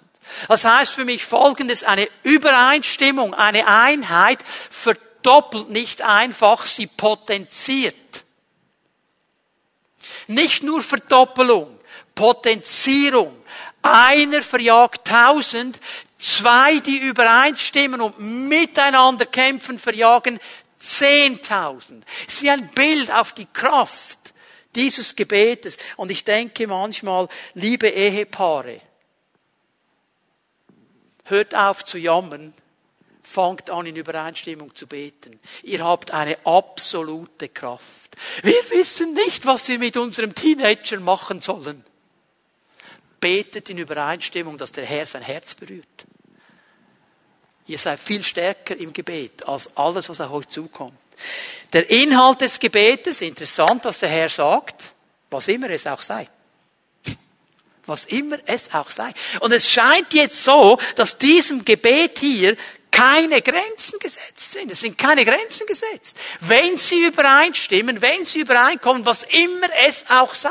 [0.47, 4.39] Das heißt für mich Folgendes, eine Übereinstimmung, eine Einheit
[4.69, 7.95] verdoppelt nicht einfach, sie potenziert.
[10.27, 11.79] Nicht nur Verdoppelung,
[12.15, 13.35] Potenzierung.
[13.81, 15.79] Einer verjagt tausend,
[16.17, 20.39] zwei, die übereinstimmen und miteinander kämpfen, verjagen
[20.77, 22.05] zehntausend.
[22.27, 24.17] Es ist wie ein Bild auf die Kraft
[24.75, 25.77] dieses Gebetes.
[25.97, 28.81] Und ich denke manchmal, liebe Ehepaare,
[31.23, 32.53] Hört auf zu jammern.
[33.23, 35.39] Fangt an, in Übereinstimmung zu beten.
[35.63, 38.15] Ihr habt eine absolute Kraft.
[38.41, 41.85] Wir wissen nicht, was wir mit unserem Teenager machen sollen.
[43.19, 45.85] Betet in Übereinstimmung, dass der Herr sein Herz berührt.
[47.67, 50.97] Ihr seid viel stärker im Gebet als alles, was auf euch zukommt.
[51.71, 54.93] Der Inhalt des Gebetes, interessant, was der Herr sagt,
[55.29, 56.27] was immer es auch sei
[57.85, 59.11] was immer es auch sei.
[59.39, 62.55] Und es scheint jetzt so, dass diesem Gebet hier
[62.91, 64.71] keine Grenzen gesetzt sind.
[64.71, 66.17] Es sind keine Grenzen gesetzt.
[66.41, 70.49] Wenn sie übereinstimmen, wenn sie übereinkommen, was immer es auch sei.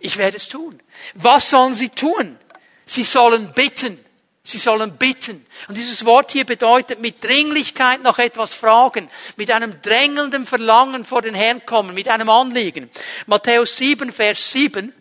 [0.00, 0.80] Ich werde es tun.
[1.14, 2.38] Was sollen sie tun?
[2.84, 4.04] Sie sollen bitten.
[4.48, 5.44] Sie sollen bitten.
[5.66, 11.20] Und dieses Wort hier bedeutet mit Dringlichkeit noch etwas fragen, mit einem drängelnden Verlangen vor
[11.20, 12.88] den Herrn kommen, mit einem Anliegen.
[13.26, 14.92] Matthäus 7, Vers 7,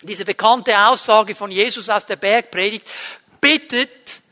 [0.00, 2.88] diese bekannte Aussage von Jesus aus der Bergpredigt,
[3.42, 4.22] bittet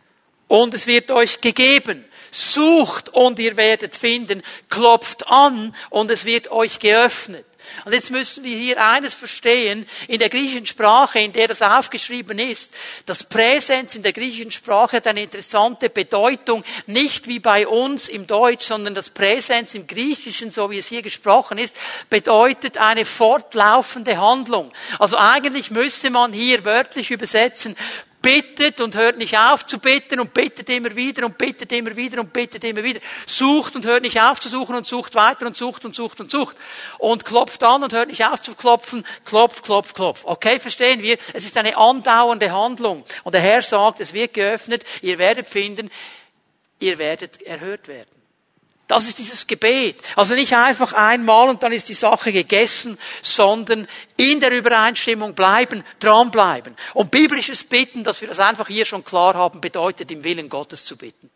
[0.49, 2.07] und es wird euch gegeben.
[2.31, 4.43] Sucht und ihr werdet finden.
[4.71, 7.45] Klopft an und es wird euch geöffnet.
[7.85, 12.39] Und jetzt müssen wir hier eines verstehen, in der griechischen Sprache, in der das aufgeschrieben
[12.39, 12.73] ist,
[13.07, 18.27] das Präsens in der griechischen Sprache hat eine interessante Bedeutung, nicht wie bei uns im
[18.27, 21.77] Deutsch, sondern das Präsens im Griechischen, so wie es hier gesprochen ist,
[22.11, 24.73] bedeutet eine fortlaufende Handlung.
[24.99, 27.77] Also eigentlich müsste man hier wörtlich übersetzen,
[28.27, 32.21] bittet und hört nicht auf zu bitten und bittet immer wieder und bittet immer wieder
[32.21, 32.99] und bittet immer wieder.
[33.25, 36.29] Sucht und hört nicht auf zu suchen und sucht weiter und sucht und sucht und
[36.29, 36.57] sucht.
[36.99, 39.07] Und klopft an und hört nicht auf zu klopfen.
[39.25, 40.25] Klopft, klopft, klopft.
[40.25, 41.19] Okay, verstehen wir?
[41.35, 43.05] Es ist eine andauernde Handlung.
[43.23, 45.89] Und der Herr sagt, es wird geöffnet, ihr werdet finden,
[46.81, 48.16] ihr werdet erhört werden.
[48.89, 50.01] Das ist dieses Gebet.
[50.15, 55.83] Also nicht einfach einmal und dann ist die Sache gegessen, sondern in der Übereinstimmung bleiben,
[55.99, 56.77] dranbleiben.
[56.95, 60.85] Und biblisches Bitten, dass wir das einfach hier schon klar haben, bedeutet im Willen Gottes
[60.85, 61.31] zu bitten.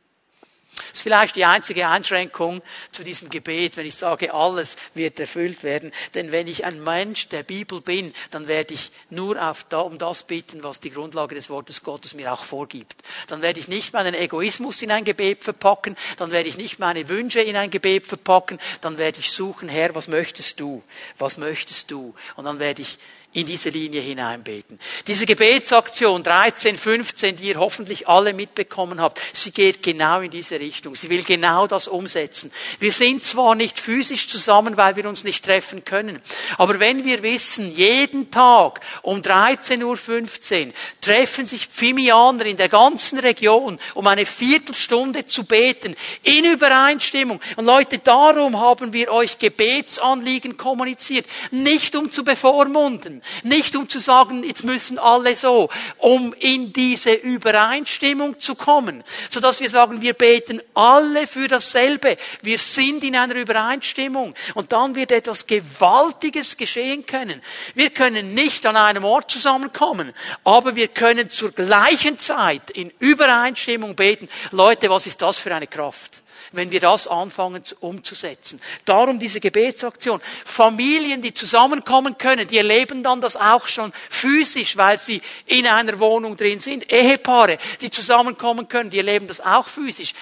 [0.88, 2.62] Das ist vielleicht die einzige Einschränkung
[2.92, 5.92] zu diesem Gebet, wenn ich sage, alles wird erfüllt werden.
[6.14, 9.98] Denn wenn ich ein Mensch der Bibel bin, dann werde ich nur auf da, um
[9.98, 12.96] das bitten, was die Grundlage des Wortes Gottes mir auch vorgibt.
[13.28, 17.08] Dann werde ich nicht meinen Egoismus in ein Gebet verpacken, dann werde ich nicht meine
[17.08, 20.82] Wünsche in ein Gebet verpacken, dann werde ich suchen, Herr, was möchtest du?
[21.18, 22.14] Was möchtest du?
[22.36, 22.98] Und dann werde ich
[23.32, 24.80] in diese Linie hineinbeten.
[25.06, 30.58] Diese Gebetsaktion 13, 15, die ihr hoffentlich alle mitbekommen habt, sie geht genau in diese
[30.58, 30.96] Richtung.
[30.96, 32.50] Sie will genau das umsetzen.
[32.80, 36.20] Wir sind zwar nicht physisch zusammen, weil wir uns nicht treffen können,
[36.58, 43.20] aber wenn wir wissen, jeden Tag um 13.15 Uhr treffen sich Pfimianer in der ganzen
[43.20, 47.40] Region, um eine Viertelstunde zu beten, in Übereinstimmung.
[47.56, 53.98] Und Leute, darum haben wir euch Gebetsanliegen kommuniziert, nicht um zu bevormunden, nicht um zu
[53.98, 60.02] sagen, jetzt müssen alle so, um in diese Übereinstimmung zu kommen, so dass wir sagen,
[60.02, 62.16] wir beten alle für dasselbe.
[62.42, 67.42] Wir sind in einer Übereinstimmung und dann wird etwas Gewaltiges geschehen können.
[67.74, 70.12] Wir können nicht an einem Ort zusammenkommen,
[70.44, 74.28] aber wir können zur gleichen Zeit in Übereinstimmung beten.
[74.50, 76.19] Leute, was ist das für eine Kraft?
[76.52, 78.60] Wenn wir das anfangen umzusetzen.
[78.84, 80.20] Darum diese Gebetsaktion.
[80.44, 85.98] Familien, die zusammenkommen können, die erleben dann das auch schon physisch, weil sie in einer
[85.98, 86.90] Wohnung drin sind.
[86.92, 90.12] Ehepaare, die zusammenkommen können, die erleben das auch physisch.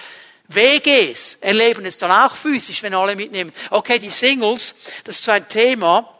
[0.47, 3.51] WGs erleben es dann auch physisch, wenn alle mitnehmen.
[3.69, 6.11] Okay, die Singles, das ist so ein Thema,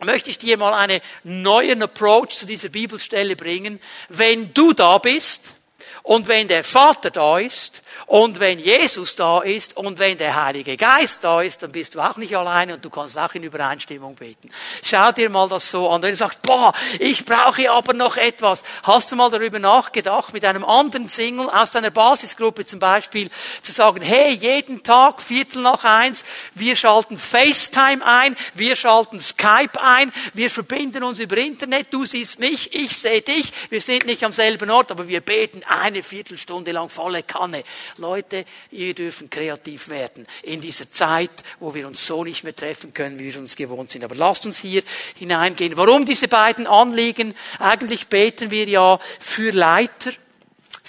[0.00, 3.80] möchte ich dir mal einen neuen Approach zu dieser Bibelstelle bringen.
[4.08, 5.54] Wenn du da bist
[6.02, 10.76] und wenn der Vater da ist und wenn Jesus da ist und wenn der Heilige
[10.76, 14.14] Geist da ist, dann bist du auch nicht alleine und du kannst auch in Übereinstimmung
[14.14, 14.50] beten.
[14.82, 16.02] Schau dir mal das so an.
[16.02, 18.62] Wenn du sagst, boah, ich brauche aber noch etwas.
[18.82, 23.30] Hast du mal darüber nachgedacht, mit einem anderen Single aus deiner Basisgruppe zum Beispiel
[23.62, 29.80] zu sagen, hey, jeden Tag, Viertel nach eins, wir schalten FaceTime ein, wir schalten Skype
[29.80, 34.24] ein, wir verbinden uns über Internet, du siehst mich, ich sehe dich, wir sind nicht
[34.24, 37.62] am selben Ort, aber wir beten eine Viertelstunde lang volle Kanne.
[37.98, 42.94] Leute, ihr dürfen kreativ werden in dieser Zeit, wo wir uns so nicht mehr treffen
[42.94, 44.04] können, wie wir uns gewohnt sind.
[44.04, 44.82] Aber lasst uns hier
[45.16, 45.76] hineingehen.
[45.76, 47.34] Warum diese beiden Anliegen?
[47.58, 50.12] Eigentlich beten wir ja für Leiter.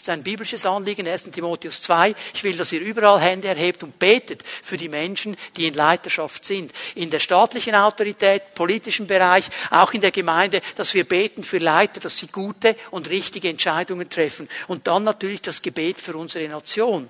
[0.09, 1.25] Ist ein biblisches Anliegen, 1.
[1.25, 2.15] Timotheus 2.
[2.33, 6.45] Ich will, dass ihr überall Hände erhebt und betet für die Menschen, die in Leiterschaft
[6.45, 6.71] sind.
[6.95, 11.99] In der staatlichen Autorität, politischen Bereich, auch in der Gemeinde, dass wir beten für Leiter,
[11.99, 14.49] dass sie gute und richtige Entscheidungen treffen.
[14.67, 17.07] Und dann natürlich das Gebet für unsere Nation.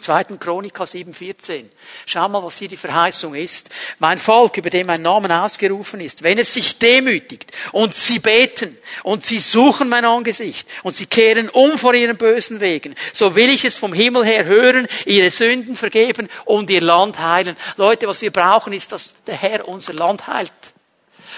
[0.00, 0.24] 2.
[0.38, 1.64] Chronika 7,14.
[2.06, 3.70] Schau mal, was hier die Verheißung ist.
[3.98, 8.78] Mein Volk, über dem mein Name ausgerufen ist, wenn es sich demütigt und sie beten
[9.02, 13.50] und sie suchen mein Angesicht und sie kehren um vor ihren bösen Wegen, so will
[13.50, 17.56] ich es vom Himmel her hören, ihre Sünden vergeben und ihr Land heilen.
[17.76, 20.52] Leute, was wir brauchen, ist, dass der Herr unser Land heilt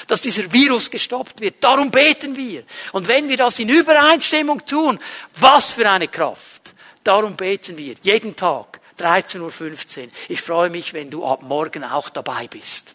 [0.06, 1.62] dass dieser Virus gestoppt wird.
[1.62, 2.64] Darum beten wir.
[2.92, 4.98] Und wenn wir das in Übereinstimmung tun,
[5.36, 6.69] was für eine Kraft.
[7.04, 10.08] Darum beten wir jeden Tag, 13.15 Uhr.
[10.28, 12.94] Ich freue mich, wenn du ab morgen auch dabei bist.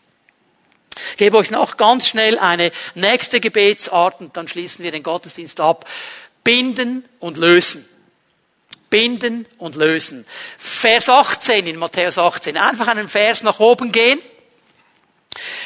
[1.12, 5.60] Ich gebe euch noch ganz schnell eine nächste Gebetsart und dann schließen wir den Gottesdienst
[5.60, 5.86] ab.
[6.44, 7.88] Binden und lösen.
[8.90, 10.26] Binden und lösen.
[10.58, 12.58] Vers 18 in Matthäus 18.
[12.58, 14.22] Einfach einen Vers nach oben gehen.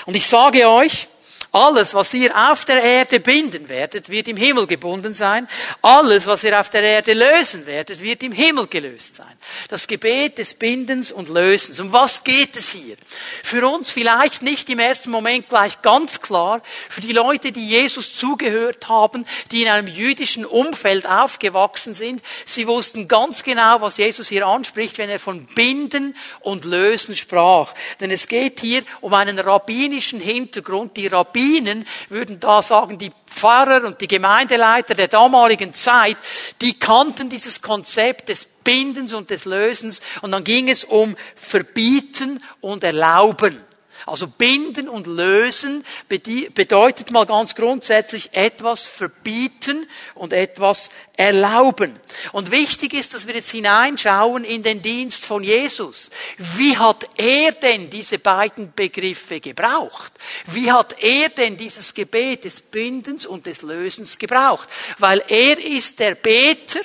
[0.05, 1.09] Und ich sage euch,
[1.51, 5.47] alles, was ihr auf der Erde binden werdet, wird im Himmel gebunden sein.
[5.81, 9.33] Alles, was ihr auf der Erde lösen werdet, wird im Himmel gelöst sein.
[9.67, 11.79] Das Gebet des Bindens und Lösens.
[11.79, 12.97] Um was geht es hier?
[13.43, 16.61] Für uns vielleicht nicht im ersten Moment gleich ganz klar.
[16.87, 22.67] Für die Leute, die Jesus zugehört haben, die in einem jüdischen Umfeld aufgewachsen sind, sie
[22.67, 27.73] wussten ganz genau, was Jesus hier anspricht, wenn er von Binden und Lösen sprach.
[27.99, 30.95] Denn es geht hier um einen rabbinischen Hintergrund.
[30.95, 36.17] Die Rabbinen Rabbinen würden da sagen, die Pfarrer und die Gemeindeleiter der damaligen Zeit,
[36.61, 42.43] die kannten dieses Konzept des Bindens und des Lösens und dann ging es um Verbieten
[42.61, 43.61] und Erlauben.
[44.05, 51.99] Also binden und lösen bedeutet mal ganz grundsätzlich etwas verbieten und etwas erlauben.
[52.31, 56.09] Und wichtig ist, dass wir jetzt hineinschauen in den Dienst von Jesus.
[56.37, 60.13] Wie hat er denn diese beiden Begriffe gebraucht?
[60.47, 64.69] Wie hat er denn dieses Gebet des Bindens und des Lösens gebraucht?
[64.97, 66.79] Weil er ist der Beter,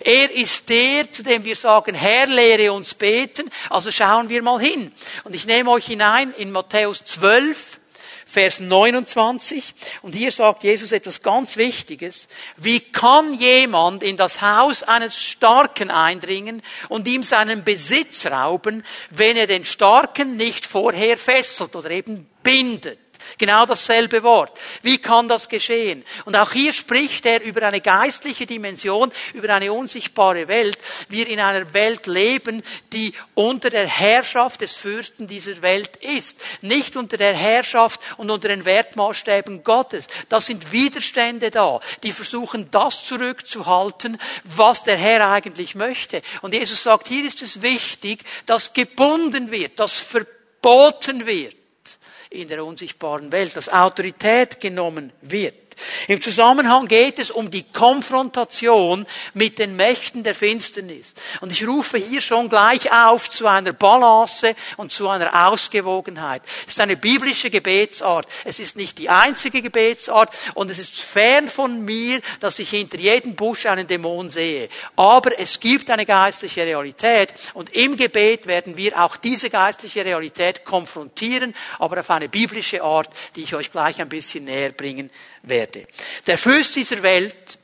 [0.00, 3.50] er ist der, zu dem wir sagen, Herr, lehre uns beten.
[3.68, 4.92] Also schauen wir mal hin.
[5.24, 7.80] Und ich nehme euch hinein in Matthäus 12,
[8.26, 9.74] Vers 29.
[10.02, 12.28] Und hier sagt Jesus etwas ganz Wichtiges.
[12.56, 19.36] Wie kann jemand in das Haus eines Starken eindringen und ihm seinen Besitz rauben, wenn
[19.36, 23.09] er den Starken nicht vorher fesselt oder eben bindet?
[23.38, 24.58] Genau dasselbe Wort.
[24.82, 26.04] Wie kann das geschehen?
[26.24, 30.78] Und auch hier spricht er über eine geistliche Dimension, über eine unsichtbare Welt.
[31.08, 32.62] Wir in einer Welt leben,
[32.92, 36.40] die unter der Herrschaft des Fürsten dieser Welt ist.
[36.62, 40.08] Nicht unter der Herrschaft und unter den Wertmaßstäben Gottes.
[40.28, 46.22] Da sind Widerstände da, die versuchen, das zurückzuhalten, was der Herr eigentlich möchte.
[46.42, 51.59] Und Jesus sagt, hier ist es wichtig, dass gebunden wird, dass verboten wird
[52.30, 55.54] in der unsichtbaren Welt, dass Autorität genommen wird.
[56.08, 61.14] Im Zusammenhang geht es um die Konfrontation mit den Mächten der Finsternis.
[61.40, 66.42] Und ich rufe hier schon gleich auf zu einer Balance und zu einer Ausgewogenheit.
[66.66, 68.26] Es ist eine biblische Gebetsart.
[68.44, 72.98] Es ist nicht die einzige Gebetsart und es ist fern von mir, dass ich hinter
[72.98, 74.68] jedem Busch einen Dämon sehe.
[74.96, 80.64] Aber es gibt eine geistliche Realität und im Gebet werden wir auch diese geistliche Realität
[80.64, 85.10] konfrontieren, aber auf eine biblische Art, die ich euch gleich ein bisschen näher bringen
[85.42, 85.86] werde.
[86.26, 87.58] Der Fürst dieser Welt,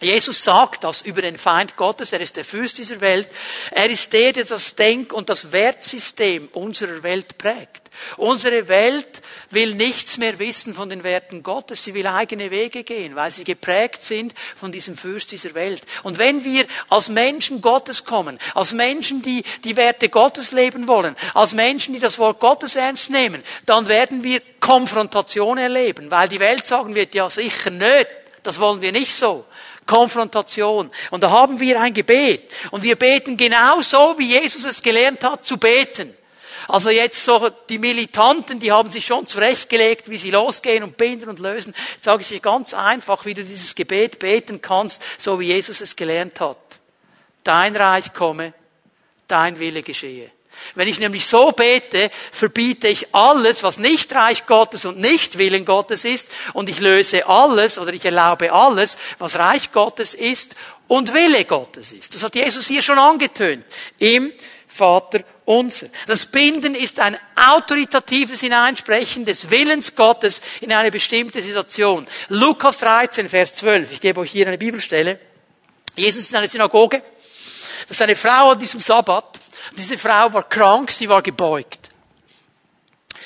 [0.00, 3.28] Jesus sagt das über den Feind Gottes, er ist der Fürst dieser Welt,
[3.70, 7.79] er ist der, der das Denk- und das Wertsystem unserer Welt prägt.
[8.16, 13.16] Unsere Welt will nichts mehr wissen von den Werten Gottes, sie will eigene Wege gehen,
[13.16, 15.82] weil sie geprägt sind von diesem Fürst dieser Welt.
[16.02, 21.16] Und wenn wir als Menschen Gottes kommen, als Menschen, die die Werte Gottes leben wollen,
[21.34, 26.40] als Menschen, die das Wort Gottes ernst nehmen, dann werden wir Konfrontation erleben, weil die
[26.40, 28.08] Welt sagen wird, ja sicher nicht,
[28.42, 29.44] das wollen wir nicht so.
[29.86, 30.90] Konfrontation.
[31.10, 32.50] Und da haben wir ein Gebet.
[32.70, 36.14] Und wir beten genau so, wie Jesus es gelernt hat zu beten.
[36.68, 41.28] Also jetzt so die Militanten, die haben sich schon zurechtgelegt, wie sie losgehen und binden
[41.28, 41.74] und lösen.
[41.94, 45.80] Jetzt sage ich dir ganz einfach, wie du dieses Gebet beten kannst, so wie Jesus
[45.80, 46.58] es gelernt hat.
[47.44, 48.52] Dein Reich komme,
[49.26, 50.30] dein Wille geschehe.
[50.74, 55.64] Wenn ich nämlich so bete, verbiete ich alles, was nicht Reich Gottes und nicht Willen
[55.64, 60.54] Gottes ist, und ich löse alles oder ich erlaube alles, was Reich Gottes ist
[60.86, 62.14] und Wille Gottes ist.
[62.14, 63.64] Das hat Jesus hier schon angetönt.
[63.98, 64.32] Im
[64.66, 65.20] Vater
[65.50, 65.88] unser.
[66.06, 72.06] Das Binden ist ein autoritatives Hineinsprechen des Willens Gottes in eine bestimmte Situation.
[72.28, 73.92] Lukas 13, Vers 12.
[73.92, 75.18] Ich gebe euch hier eine Bibelstelle.
[75.96, 77.02] Jesus ist in einer Synagoge.
[77.88, 79.40] Das ist eine Frau an diesem Sabbat.
[79.76, 81.90] Diese Frau war krank, sie war gebeugt.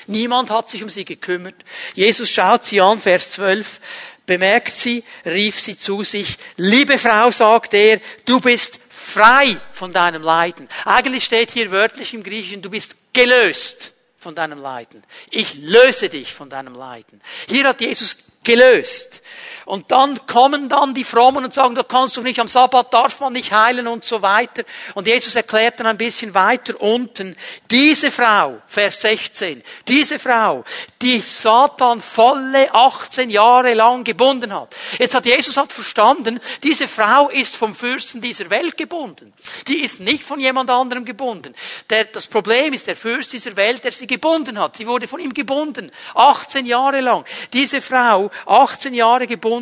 [0.06, 1.56] Niemand hat sich um sie gekümmert.
[1.94, 3.80] Jesus schaut sie an, Vers 12,
[4.24, 10.22] bemerkt sie, rief sie zu sich, liebe Frau, sagt er, du bist frei von deinem
[10.22, 10.68] Leiden.
[10.84, 15.04] Eigentlich steht hier wörtlich im Griechischen, du bist gelöst von deinem Leiden.
[15.30, 17.20] Ich löse dich von deinem Leiden.
[17.46, 19.22] Hier hat Jesus gelöst.
[19.64, 23.20] Und dann kommen dann die Frommen und sagen, da kannst du nicht, am Sabbat darf
[23.20, 24.64] man nicht heilen und so weiter.
[24.94, 27.36] Und Jesus erklärt dann ein bisschen weiter unten,
[27.70, 30.64] diese Frau, Vers 16, diese Frau,
[31.00, 34.76] die Satan volle 18 Jahre lang gebunden hat.
[34.98, 39.32] Jetzt hat Jesus hat verstanden, diese Frau ist vom Fürsten dieser Welt gebunden.
[39.66, 41.54] Die ist nicht von jemand anderem gebunden.
[41.88, 44.76] Der, das Problem ist der Fürst dieser Welt, der sie gebunden hat.
[44.76, 45.90] Sie wurde von ihm gebunden.
[46.14, 47.24] 18 Jahre lang.
[47.52, 49.53] Diese Frau 18 Jahre gebunden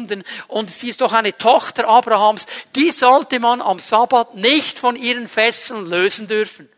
[0.49, 5.28] und sie ist doch eine Tochter Abrahams, die sollte man am Sabbat nicht von ihren
[5.28, 6.68] Fesseln lösen dürfen.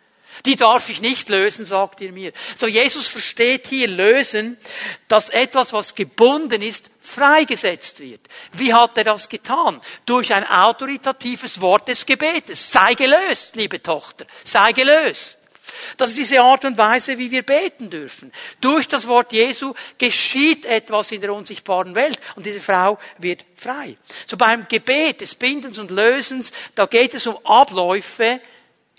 [0.45, 2.33] Die darf ich nicht lösen, sagt ihr mir.
[2.59, 4.59] So Jesus versteht hier lösen,
[5.09, 8.21] dass etwas, was gebunden ist, freigesetzt wird.
[8.53, 9.81] Wie hat er das getan?
[10.05, 12.71] Durch ein autoritatives Wort des Gebetes.
[12.71, 14.27] Sei gelöst, liebe Tochter.
[14.45, 15.39] Sei gelöst.
[15.97, 18.33] Das ist diese Art und Weise, wie wir beten dürfen.
[18.61, 23.97] Durch das Wort Jesu geschieht etwas in der unsichtbaren Welt und diese Frau wird frei.
[24.27, 28.41] So beim Gebet des Bindens und Lösens, da geht es um Abläufe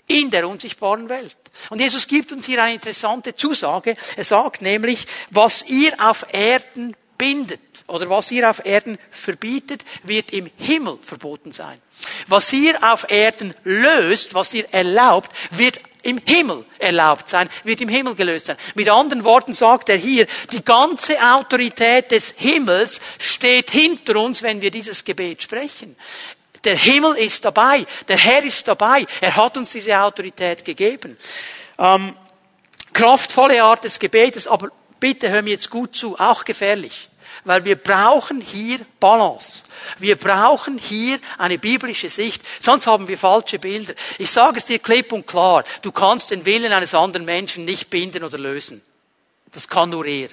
[0.06, 1.36] in der unsichtbaren Welt.
[1.70, 3.96] Und Jesus gibt uns hier eine interessante Zusage.
[4.16, 10.32] Er sagt nämlich, was ihr auf Erden bindet oder was ihr auf Erden verbietet, wird
[10.32, 11.80] im Himmel verboten sein.
[12.26, 17.88] Was ihr auf Erden löst, was ihr erlaubt, wird im Himmel erlaubt sein, wird im
[17.88, 18.56] Himmel gelöst sein.
[18.74, 24.60] Mit anderen Worten sagt er hier, die ganze Autorität des Himmels steht hinter uns, wenn
[24.60, 25.96] wir dieses Gebet sprechen.
[26.64, 31.16] Der Himmel ist dabei, der Herr ist dabei, er hat uns diese Autorität gegeben.
[31.78, 32.14] Ähm,
[32.92, 37.08] kraftvolle Art des Gebetes, aber bitte hör mir jetzt gut zu, auch gefährlich
[37.46, 39.64] weil wir brauchen hier Balance.
[39.98, 43.94] Wir brauchen hier eine biblische Sicht, sonst haben wir falsche Bilder.
[44.18, 47.88] Ich sage es dir klipp und klar, du kannst den Willen eines anderen Menschen nicht
[47.88, 48.82] binden oder lösen.
[49.52, 50.28] Das kann nur er.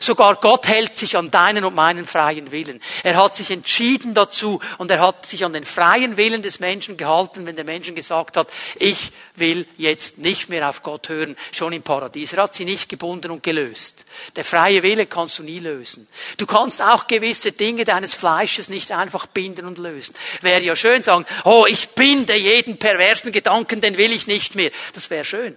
[0.00, 2.80] Sogar Gott hält sich an deinen und meinen freien Willen.
[3.02, 6.96] Er hat sich entschieden dazu und er hat sich an den freien Willen des Menschen
[6.96, 11.72] gehalten, wenn der Mensch gesagt hat, ich will jetzt nicht mehr auf Gott hören, schon
[11.72, 12.32] im Paradies.
[12.32, 14.04] Er hat sie nicht gebunden und gelöst.
[14.36, 16.08] Der freie Wille kannst du nie lösen.
[16.36, 20.14] Du kannst auch gewisse Dinge deines Fleisches nicht einfach binden und lösen.
[20.40, 24.70] Wäre ja schön sagen, oh, ich binde jeden perversen Gedanken, den will ich nicht mehr.
[24.94, 25.56] Das wäre schön.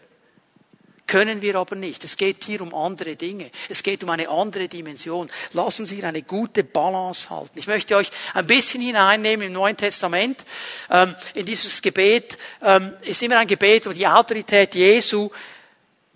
[1.08, 2.04] Können wir aber nicht.
[2.04, 3.52] Es geht hier um andere Dinge.
[3.68, 5.30] Es geht um eine andere Dimension.
[5.52, 7.60] Lassen Sie eine gute Balance halten.
[7.60, 10.46] Ich möchte euch ein bisschen hineinnehmen im Neuen Testament.
[10.90, 15.30] Ähm, in dieses Gebet ähm, ist immer ein Gebet, wo die Autorität Jesu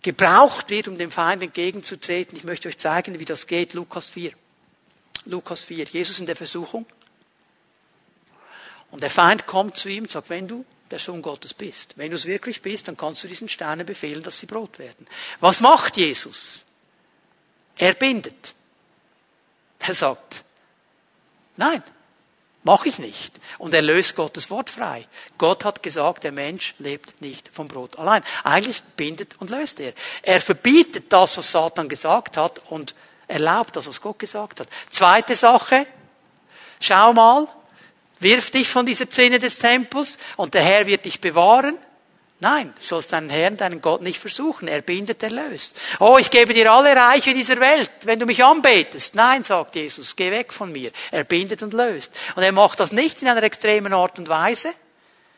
[0.01, 2.37] gebraucht wird, um dem Feind entgegenzutreten.
[2.37, 3.73] Ich möchte euch zeigen, wie das geht.
[3.73, 4.31] Lukas 4.
[5.25, 5.85] Lukas 4.
[5.85, 6.85] Jesus in der Versuchung.
[8.91, 11.97] Und der Feind kommt zu ihm und sagt, wenn du der Sohn Gottes bist.
[11.97, 15.07] Wenn du es wirklich bist, dann kannst du diesen Sternen befehlen, dass sie Brot werden.
[15.39, 16.63] Was macht Jesus?
[17.77, 18.53] Er bindet.
[19.79, 20.43] Er sagt,
[21.57, 21.83] nein,
[22.63, 23.39] mache ich nicht.
[23.57, 25.07] Und er löst Gottes Wort frei.
[25.37, 28.23] Gott hat gesagt, der Mensch lebt nicht vom Brot allein.
[28.43, 29.93] Eigentlich bindet und löst er.
[30.23, 32.95] Er verbietet das, was Satan gesagt hat und
[33.27, 34.67] erlaubt das, was Gott gesagt hat.
[34.89, 35.85] Zweite Sache,
[36.79, 37.47] schau mal,
[38.25, 41.77] Wirf dich von dieser Szene des Tempels und der Herr wird dich bewahren.
[42.39, 44.67] Nein, du sollst deinen Herrn, deinen Gott nicht versuchen.
[44.67, 45.79] Er bindet, er löst.
[45.99, 49.13] Oh, ich gebe dir alle Reiche dieser Welt, wenn du mich anbetest.
[49.13, 50.89] Nein, sagt Jesus, geh weg von mir.
[51.11, 52.13] Er bindet und löst.
[52.35, 54.73] Und er macht das nicht in einer extremen Art und Weise,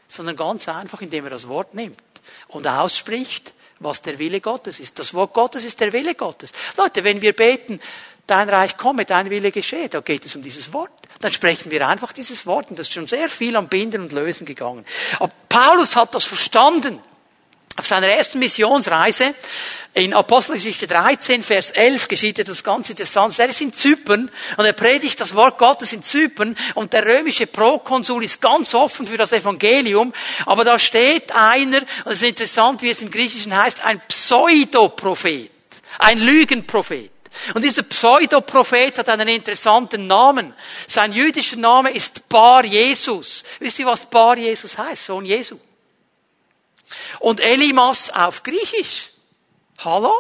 [0.08, 2.02] sondern ganz einfach, indem er das Wort nimmt
[2.48, 4.98] und ausspricht, was der Wille Gottes ist.
[4.98, 6.54] Das Wort Gottes ist der Wille Gottes.
[6.78, 7.82] Leute, wenn wir beten,
[8.28, 11.88] dein Reich komme, dein Wille geschehe, da geht es um dieses Wort dann sprechen wir
[11.88, 12.70] einfach dieses Wort.
[12.70, 14.86] Und das ist schon sehr viel am Binden und Lösen gegangen.
[15.20, 17.00] Aber Paulus hat das verstanden.
[17.78, 19.36] Auf seiner ersten Missionsreise
[19.94, 23.38] in Apostelgeschichte 13, Vers 11 geschieht etwas ganz Interessantes.
[23.38, 27.46] Er ist in Zypern und er predigt das Wort Gottes in Zypern und der römische
[27.46, 30.12] Prokonsul ist ganz offen für das Evangelium.
[30.48, 35.52] Aber da steht einer, und es ist interessant, wie es im Griechischen heißt, ein Pseudoprophet,
[36.00, 37.12] ein Lügenprophet.
[37.54, 40.54] Und dieser Pseudoprophet hat einen interessanten Namen.
[40.88, 43.44] Sein jüdischer Name ist Bar Jesus.
[43.60, 45.06] Wisst ihr, was Bar Jesus heißt?
[45.06, 45.60] Sohn Jesu.
[47.20, 49.10] Und Elimas auf Griechisch.
[49.80, 50.14] Hallo?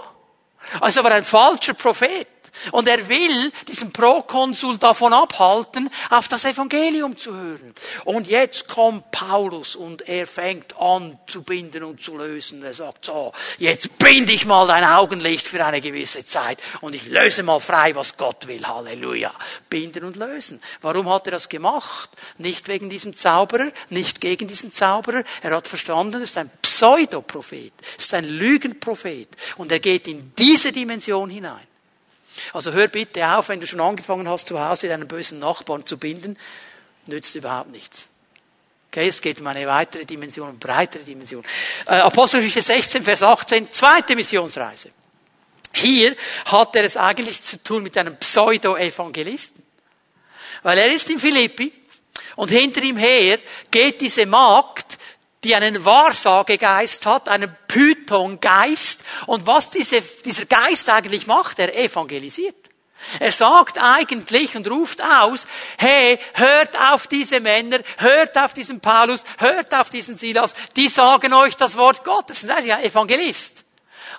[0.82, 2.28] Also aber ein falscher Prophet.
[2.72, 7.74] Und er will diesen Prokonsul davon abhalten, auf das Evangelium zu hören.
[8.06, 12.64] Und jetzt kommt Paulus und er fängt an zu binden und zu lösen.
[12.64, 17.08] Er sagt so, jetzt binde ich mal dein Augenlicht für eine gewisse Zeit und ich
[17.08, 18.66] löse mal frei, was Gott will.
[18.68, 19.34] Halleluja.
[19.70, 20.62] Binden und lösen.
[20.82, 22.10] Warum hat er das gemacht?
[22.38, 25.24] Nicht wegen diesem Zauberer, nicht gegen diesen Zauberer.
[25.42, 30.34] Er hat verstanden, es ist ein Pseudoprophet, es ist ein Lügenprophet und er geht in
[30.38, 31.66] diese Dimension hinein.
[32.54, 35.98] Also hör bitte auf, wenn du schon angefangen hast, zu Hause deinen bösen Nachbarn zu
[35.98, 36.38] binden,
[37.08, 38.10] nützt überhaupt nichts.
[38.90, 41.44] Okay, es geht um eine weitere Dimension, eine breitere Dimension.
[41.86, 44.92] Äh, Apostelgeschichte 16, Vers 18, zweite Missionsreise.
[45.74, 46.16] Hier
[46.46, 49.64] hat er es eigentlich zu tun mit einem Pseudo-Evangelisten.
[50.64, 51.72] Weil er ist in Philippi
[52.36, 54.98] und hinter ihm her geht diese Magd,
[55.44, 59.04] die einen Wahrsagegeist hat, einen Python-Geist.
[59.28, 62.56] Und was diese, dieser Geist eigentlich macht, er evangelisiert.
[63.20, 69.24] Er sagt eigentlich und ruft aus, hey, hört auf diese Männer, hört auf diesen Paulus,
[69.38, 72.42] hört auf diesen Silas, die sagen euch das Wort Gottes.
[72.42, 73.64] Das ist ja Evangelist.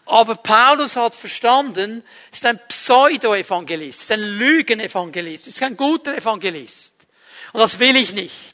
[0.07, 2.03] Aber Paulus hat verstanden,
[2.33, 6.95] ist ein Pseudo-Evangelist, ist ein Lügen-Evangelist, ist kein guter Evangelist.
[7.53, 8.48] Und das will ich nicht.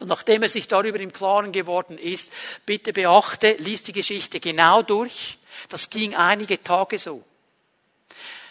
[0.00, 2.32] Und nachdem er sich darüber im Klaren geworden ist,
[2.64, 5.38] bitte beachte, liest die Geschichte genau durch.
[5.68, 7.24] Das ging einige Tage so.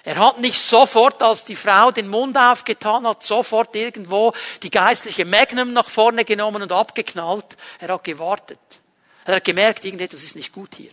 [0.04, 4.34] Er hat nicht sofort, als die Frau den Mund aufgetan hat, sofort irgendwo
[4.64, 7.58] die geistliche Magnum nach vorne genommen und abgeknallt.
[7.80, 8.60] Er hat gewartet.
[9.26, 10.92] Er hat gemerkt, irgendetwas ist nicht gut hier.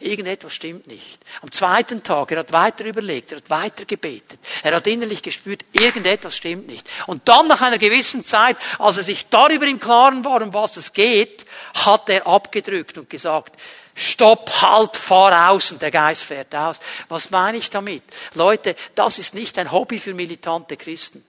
[0.00, 1.20] Irgendetwas stimmt nicht.
[1.40, 4.38] Am zweiten Tag, er hat weiter überlegt, er hat weiter gebetet.
[4.62, 6.88] Er hat innerlich gespürt, irgendetwas stimmt nicht.
[7.06, 10.76] Und dann nach einer gewissen Zeit, als er sich darüber im Klaren war, um was
[10.76, 13.56] es geht, hat er abgedrückt und gesagt,
[13.94, 16.80] Stopp, halt, fahr aus und der Geist fährt aus.
[17.08, 18.02] Was meine ich damit?
[18.34, 21.24] Leute, das ist nicht ein Hobby für militante Christen.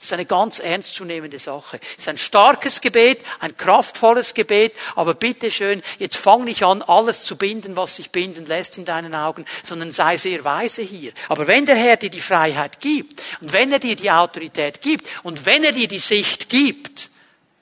[0.00, 1.78] Das ist eine ganz ernstzunehmende Sache.
[1.92, 7.24] Es ist ein starkes Gebet, ein kraftvolles Gebet, aber bitteschön, jetzt fang nicht an, alles
[7.24, 11.12] zu binden, was sich binden lässt in deinen Augen, sondern sei sehr weise hier.
[11.28, 15.06] Aber wenn der Herr dir die Freiheit gibt und wenn er dir die Autorität gibt
[15.22, 17.10] und wenn er dir die Sicht gibt,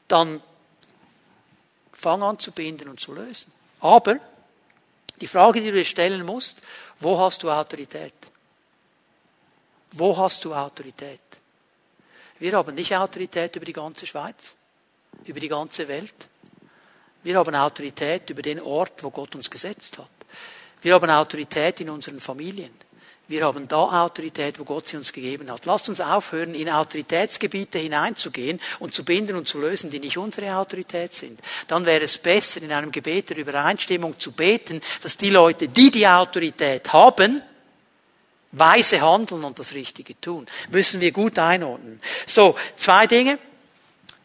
[0.07, 0.41] dann
[1.93, 3.53] fang an zu binden und zu lösen.
[3.80, 4.16] Aber
[5.20, 6.62] die Frage, die du dir stellen musst,
[7.01, 8.14] wo hast du Autorität?
[9.91, 11.18] Wo hast du Autorität?
[12.41, 14.55] Wir haben nicht Autorität über die ganze Schweiz,
[15.24, 16.14] über die ganze Welt.
[17.24, 20.09] Wir haben Autorität über den Ort, wo Gott uns gesetzt hat.
[20.82, 22.70] Wir haben Autorität in unseren Familien.
[23.26, 25.66] Wir haben da Autorität, wo Gott sie uns gegeben hat.
[25.66, 30.57] Lasst uns aufhören, in Autoritätsgebiete hineinzugehen und zu binden und zu lösen, die nicht unsere
[30.57, 31.39] Autorität sind.
[31.66, 35.91] Dann wäre es besser, in einem Gebet der Übereinstimmung zu beten, dass die Leute, die
[35.91, 37.43] die Autorität haben,
[38.53, 40.46] weise handeln und das Richtige tun.
[40.70, 42.01] Müssen wir gut einordnen.
[42.26, 43.38] So, zwei Dinge.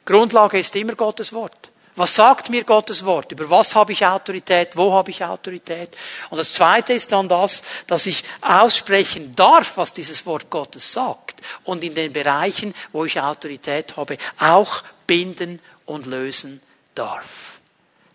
[0.05, 1.69] Grundlage ist immer Gottes Wort.
[1.95, 3.31] Was sagt mir Gottes Wort?
[3.31, 4.75] Über was habe ich Autorität?
[4.75, 5.95] Wo habe ich Autorität?
[6.31, 11.39] Und das Zweite ist dann das, dass ich aussprechen darf, was dieses Wort Gottes sagt.
[11.63, 16.61] Und in den Bereichen, wo ich Autorität habe, auch binden und lösen
[16.95, 17.61] darf.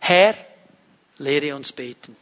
[0.00, 0.34] Herr,
[1.18, 2.16] lehre uns beten.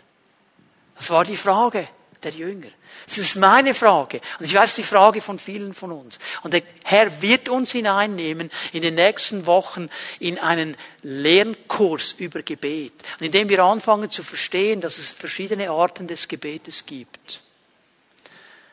[0.97, 1.89] Das war die Frage
[2.22, 2.68] der Jünger.
[3.07, 4.21] Das ist meine Frage.
[4.39, 6.19] Und ich weiß, die Frage von vielen von uns.
[6.43, 9.89] Und der Herr wird uns hineinnehmen in den nächsten Wochen
[10.19, 12.95] in einen Lernkurs über Gebet.
[13.21, 17.43] Und indem wir anfangen zu verstehen, dass es verschiedene Arten des Gebetes gibt,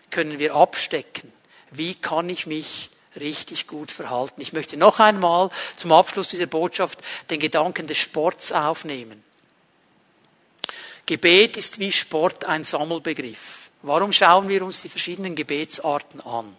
[0.09, 1.31] können wir abstecken.
[1.71, 4.41] Wie kann ich mich richtig gut verhalten?
[4.41, 6.99] Ich möchte noch einmal zum Abschluss dieser Botschaft
[7.29, 9.23] den Gedanken des Sports aufnehmen.
[11.05, 13.62] Gebet ist wie Sport ein Sammelbegriff.
[13.83, 16.55] Warum schauen wir uns die verschiedenen Gebetsarten an?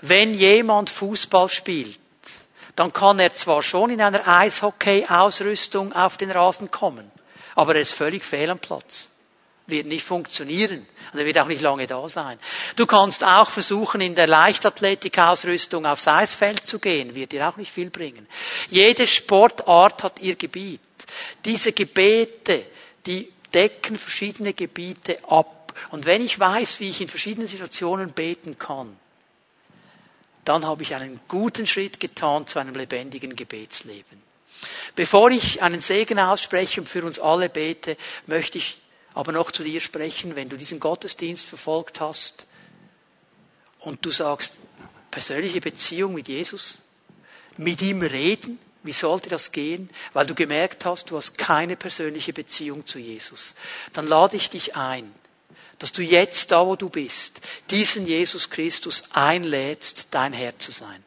[0.00, 1.98] Wenn jemand Fußball spielt,
[2.74, 7.10] dann kann er zwar schon in einer Eishockey-Ausrüstung auf den Rasen kommen,
[7.54, 9.08] aber er ist völlig fehl am Platz.
[9.66, 10.86] Wird nicht funktionieren.
[11.12, 12.38] Und er wird auch nicht lange da sein.
[12.76, 17.14] Du kannst auch versuchen, in der Leichtathletik-Ausrüstung aufs Eisfeld zu gehen.
[17.14, 18.26] Wird dir auch nicht viel bringen.
[18.68, 20.80] Jede Sportart hat ihr Gebiet.
[21.44, 22.64] Diese Gebete,
[23.06, 25.55] die decken verschiedene Gebiete ab.
[25.90, 28.96] Und wenn ich weiß, wie ich in verschiedenen Situationen beten kann,
[30.44, 34.22] dann habe ich einen guten Schritt getan zu einem lebendigen Gebetsleben.
[34.94, 37.96] Bevor ich einen Segen ausspreche und für uns alle bete,
[38.26, 38.80] möchte ich
[39.14, 42.46] aber noch zu dir sprechen, wenn du diesen Gottesdienst verfolgt hast
[43.80, 44.56] und du sagst,
[45.10, 46.82] persönliche Beziehung mit Jesus,
[47.56, 49.90] mit ihm reden, wie sollte das gehen?
[50.12, 53.54] Weil du gemerkt hast, du hast keine persönliche Beziehung zu Jesus.
[53.92, 55.12] Dann lade ich dich ein,
[55.78, 61.04] dass du jetzt da, wo du bist, diesen Jesus Christus einlädst, dein Herr zu sein.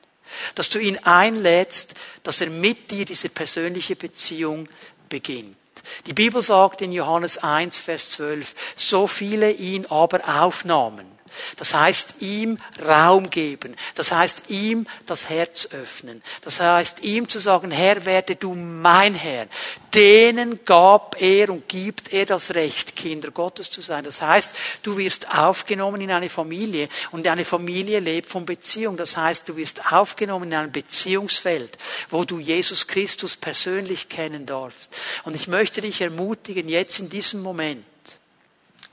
[0.55, 4.69] Dass du ihn einlädst, dass er mit dir diese persönliche Beziehung
[5.09, 5.57] beginnt.
[6.05, 11.18] Die Bibel sagt in Johannes 1, Vers 12, so viele ihn aber aufnahmen
[11.57, 13.75] das heißt, ihm Raum geben.
[13.95, 16.21] Das heißt, ihm das Herz öffnen.
[16.41, 19.47] Das heißt, ihm zu sagen, Herr, werde du mein Herr.
[19.93, 24.03] Denen gab er und gibt er das Recht, Kinder Gottes zu sein.
[24.03, 28.97] Das heißt, du wirst aufgenommen in eine Familie und eine Familie lebt von Beziehung.
[28.97, 31.77] Das heißt, du wirst aufgenommen in ein Beziehungsfeld,
[32.09, 34.95] wo du Jesus Christus persönlich kennen darfst.
[35.23, 37.85] Und ich möchte dich ermutigen, jetzt in diesem Moment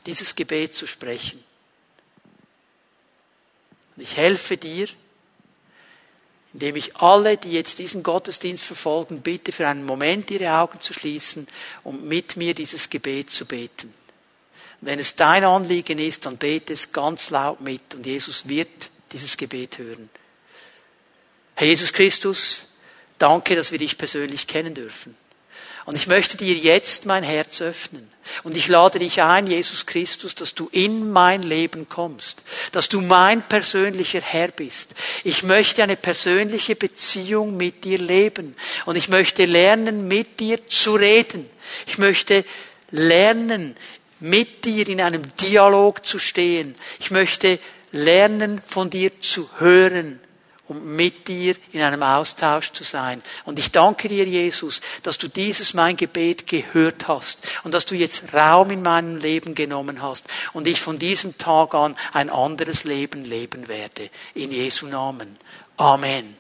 [0.07, 1.43] dieses Gebet zu sprechen.
[3.97, 4.89] Und ich helfe dir,
[6.53, 10.93] indem ich alle, die jetzt diesen Gottesdienst verfolgen, bitte für einen Moment ihre Augen zu
[10.93, 11.47] schließen
[11.85, 13.93] und mit mir dieses Gebet zu beten.
[14.81, 19.37] Wenn es dein Anliegen ist, dann bete es ganz laut mit und Jesus wird dieses
[19.37, 20.11] Gebet hören.
[21.55, 22.75] Herr Jesus Christus,
[23.19, 25.17] danke, dass wir dich persönlich kennen dürfen.
[25.87, 28.11] Und ich möchte dir jetzt mein Herz öffnen.
[28.43, 33.01] Und ich lade dich ein, Jesus Christus, dass du in mein Leben kommst, dass du
[33.01, 34.97] mein persönlicher Herr bist.
[35.22, 38.57] Ich möchte eine persönliche Beziehung mit dir leben.
[38.84, 41.49] Und ich möchte lernen, mit dir zu reden.
[41.87, 42.45] Ich möchte
[42.91, 43.76] lernen,
[44.18, 46.74] mit dir in einem Dialog zu stehen.
[46.99, 47.61] Ich möchte
[47.93, 50.18] lernen, von dir zu hören
[50.69, 53.23] um mit dir in einem Austausch zu sein.
[53.45, 57.95] Und ich danke dir, Jesus, dass du dieses mein Gebet gehört hast und dass du
[57.95, 62.85] jetzt Raum in meinem Leben genommen hast und ich von diesem Tag an ein anderes
[62.85, 64.11] Leben leben werde.
[64.35, 65.37] In Jesu Namen.
[65.77, 66.37] Amen.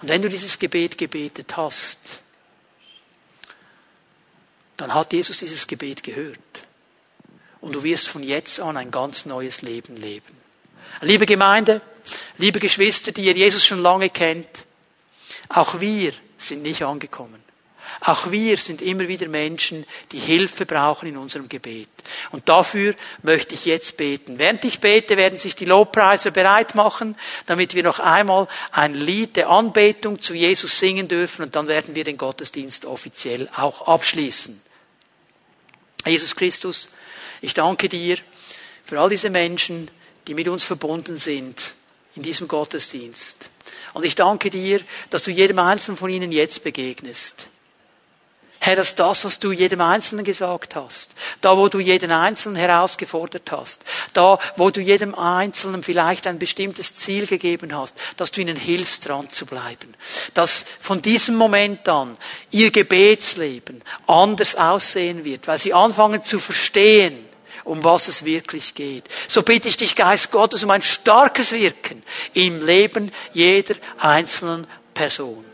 [0.00, 1.98] Und wenn du dieses Gebet gebetet hast,
[4.76, 6.38] dann hat Jesus dieses Gebet gehört.
[7.60, 10.36] Und du wirst von jetzt an ein ganz neues Leben leben.
[11.00, 11.80] Liebe Gemeinde,
[12.38, 14.64] Liebe Geschwister, die ihr Jesus schon lange kennt,
[15.48, 17.42] auch wir sind nicht angekommen.
[18.00, 21.88] Auch wir sind immer wieder Menschen, die Hilfe brauchen in unserem Gebet.
[22.32, 24.38] Und dafür möchte ich jetzt beten.
[24.38, 29.36] Während ich bete, werden sich die Lobpreiser bereit machen, damit wir noch einmal ein Lied
[29.36, 34.60] der Anbetung zu Jesus singen dürfen und dann werden wir den Gottesdienst offiziell auch abschließen.
[36.04, 36.90] Jesus Christus,
[37.40, 38.18] ich danke dir
[38.84, 39.90] für all diese Menschen,
[40.26, 41.73] die mit uns verbunden sind
[42.16, 43.50] in diesem Gottesdienst.
[43.92, 47.48] Und ich danke dir, dass du jedem Einzelnen von ihnen jetzt begegnest.
[48.64, 51.10] Herr, dass das, was du jedem Einzelnen gesagt hast,
[51.42, 53.84] da, wo du jeden Einzelnen herausgefordert hast,
[54.14, 59.06] da, wo du jedem Einzelnen vielleicht ein bestimmtes Ziel gegeben hast, dass du ihnen hilfst,
[59.06, 59.94] dran zu bleiben.
[60.32, 62.16] Dass von diesem Moment an
[62.52, 67.23] ihr Gebetsleben anders aussehen wird, weil sie anfangen zu verstehen,
[67.64, 69.04] um was es wirklich geht.
[69.28, 72.02] So bitte ich dich, Geist Gottes, um ein starkes Wirken
[72.32, 75.44] im Leben jeder einzelnen Person.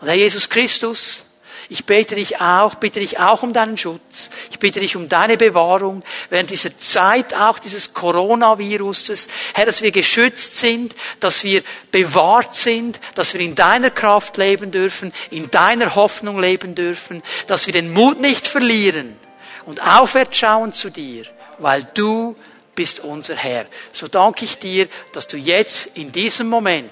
[0.00, 1.26] Und Herr Jesus Christus,
[1.68, 4.30] ich bete dich auch, bitte dich auch um deinen Schutz.
[4.50, 9.28] Ich bitte dich um deine Bewahrung während dieser Zeit auch dieses Coronaviruses.
[9.54, 14.72] Herr, dass wir geschützt sind, dass wir bewahrt sind, dass wir in deiner Kraft leben
[14.72, 19.16] dürfen, in deiner Hoffnung leben dürfen, dass wir den Mut nicht verlieren
[19.64, 21.24] und aufwärts schauen zu dir
[21.60, 22.36] weil du
[22.74, 23.66] bist unser Herr.
[23.92, 26.90] So danke ich dir, dass du jetzt in diesem Moment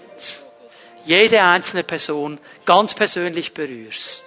[1.05, 4.25] jede einzelne Person ganz persönlich berührst.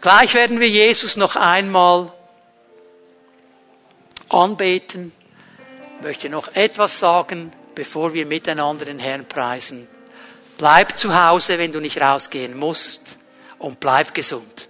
[0.00, 2.12] Gleich werden wir Jesus noch einmal
[4.28, 5.12] anbeten.
[5.98, 9.88] Ich möchte noch etwas sagen, bevor wir miteinander den Herrn preisen.
[10.56, 13.18] Bleib zu Hause, wenn du nicht rausgehen musst
[13.58, 14.67] und bleib gesund.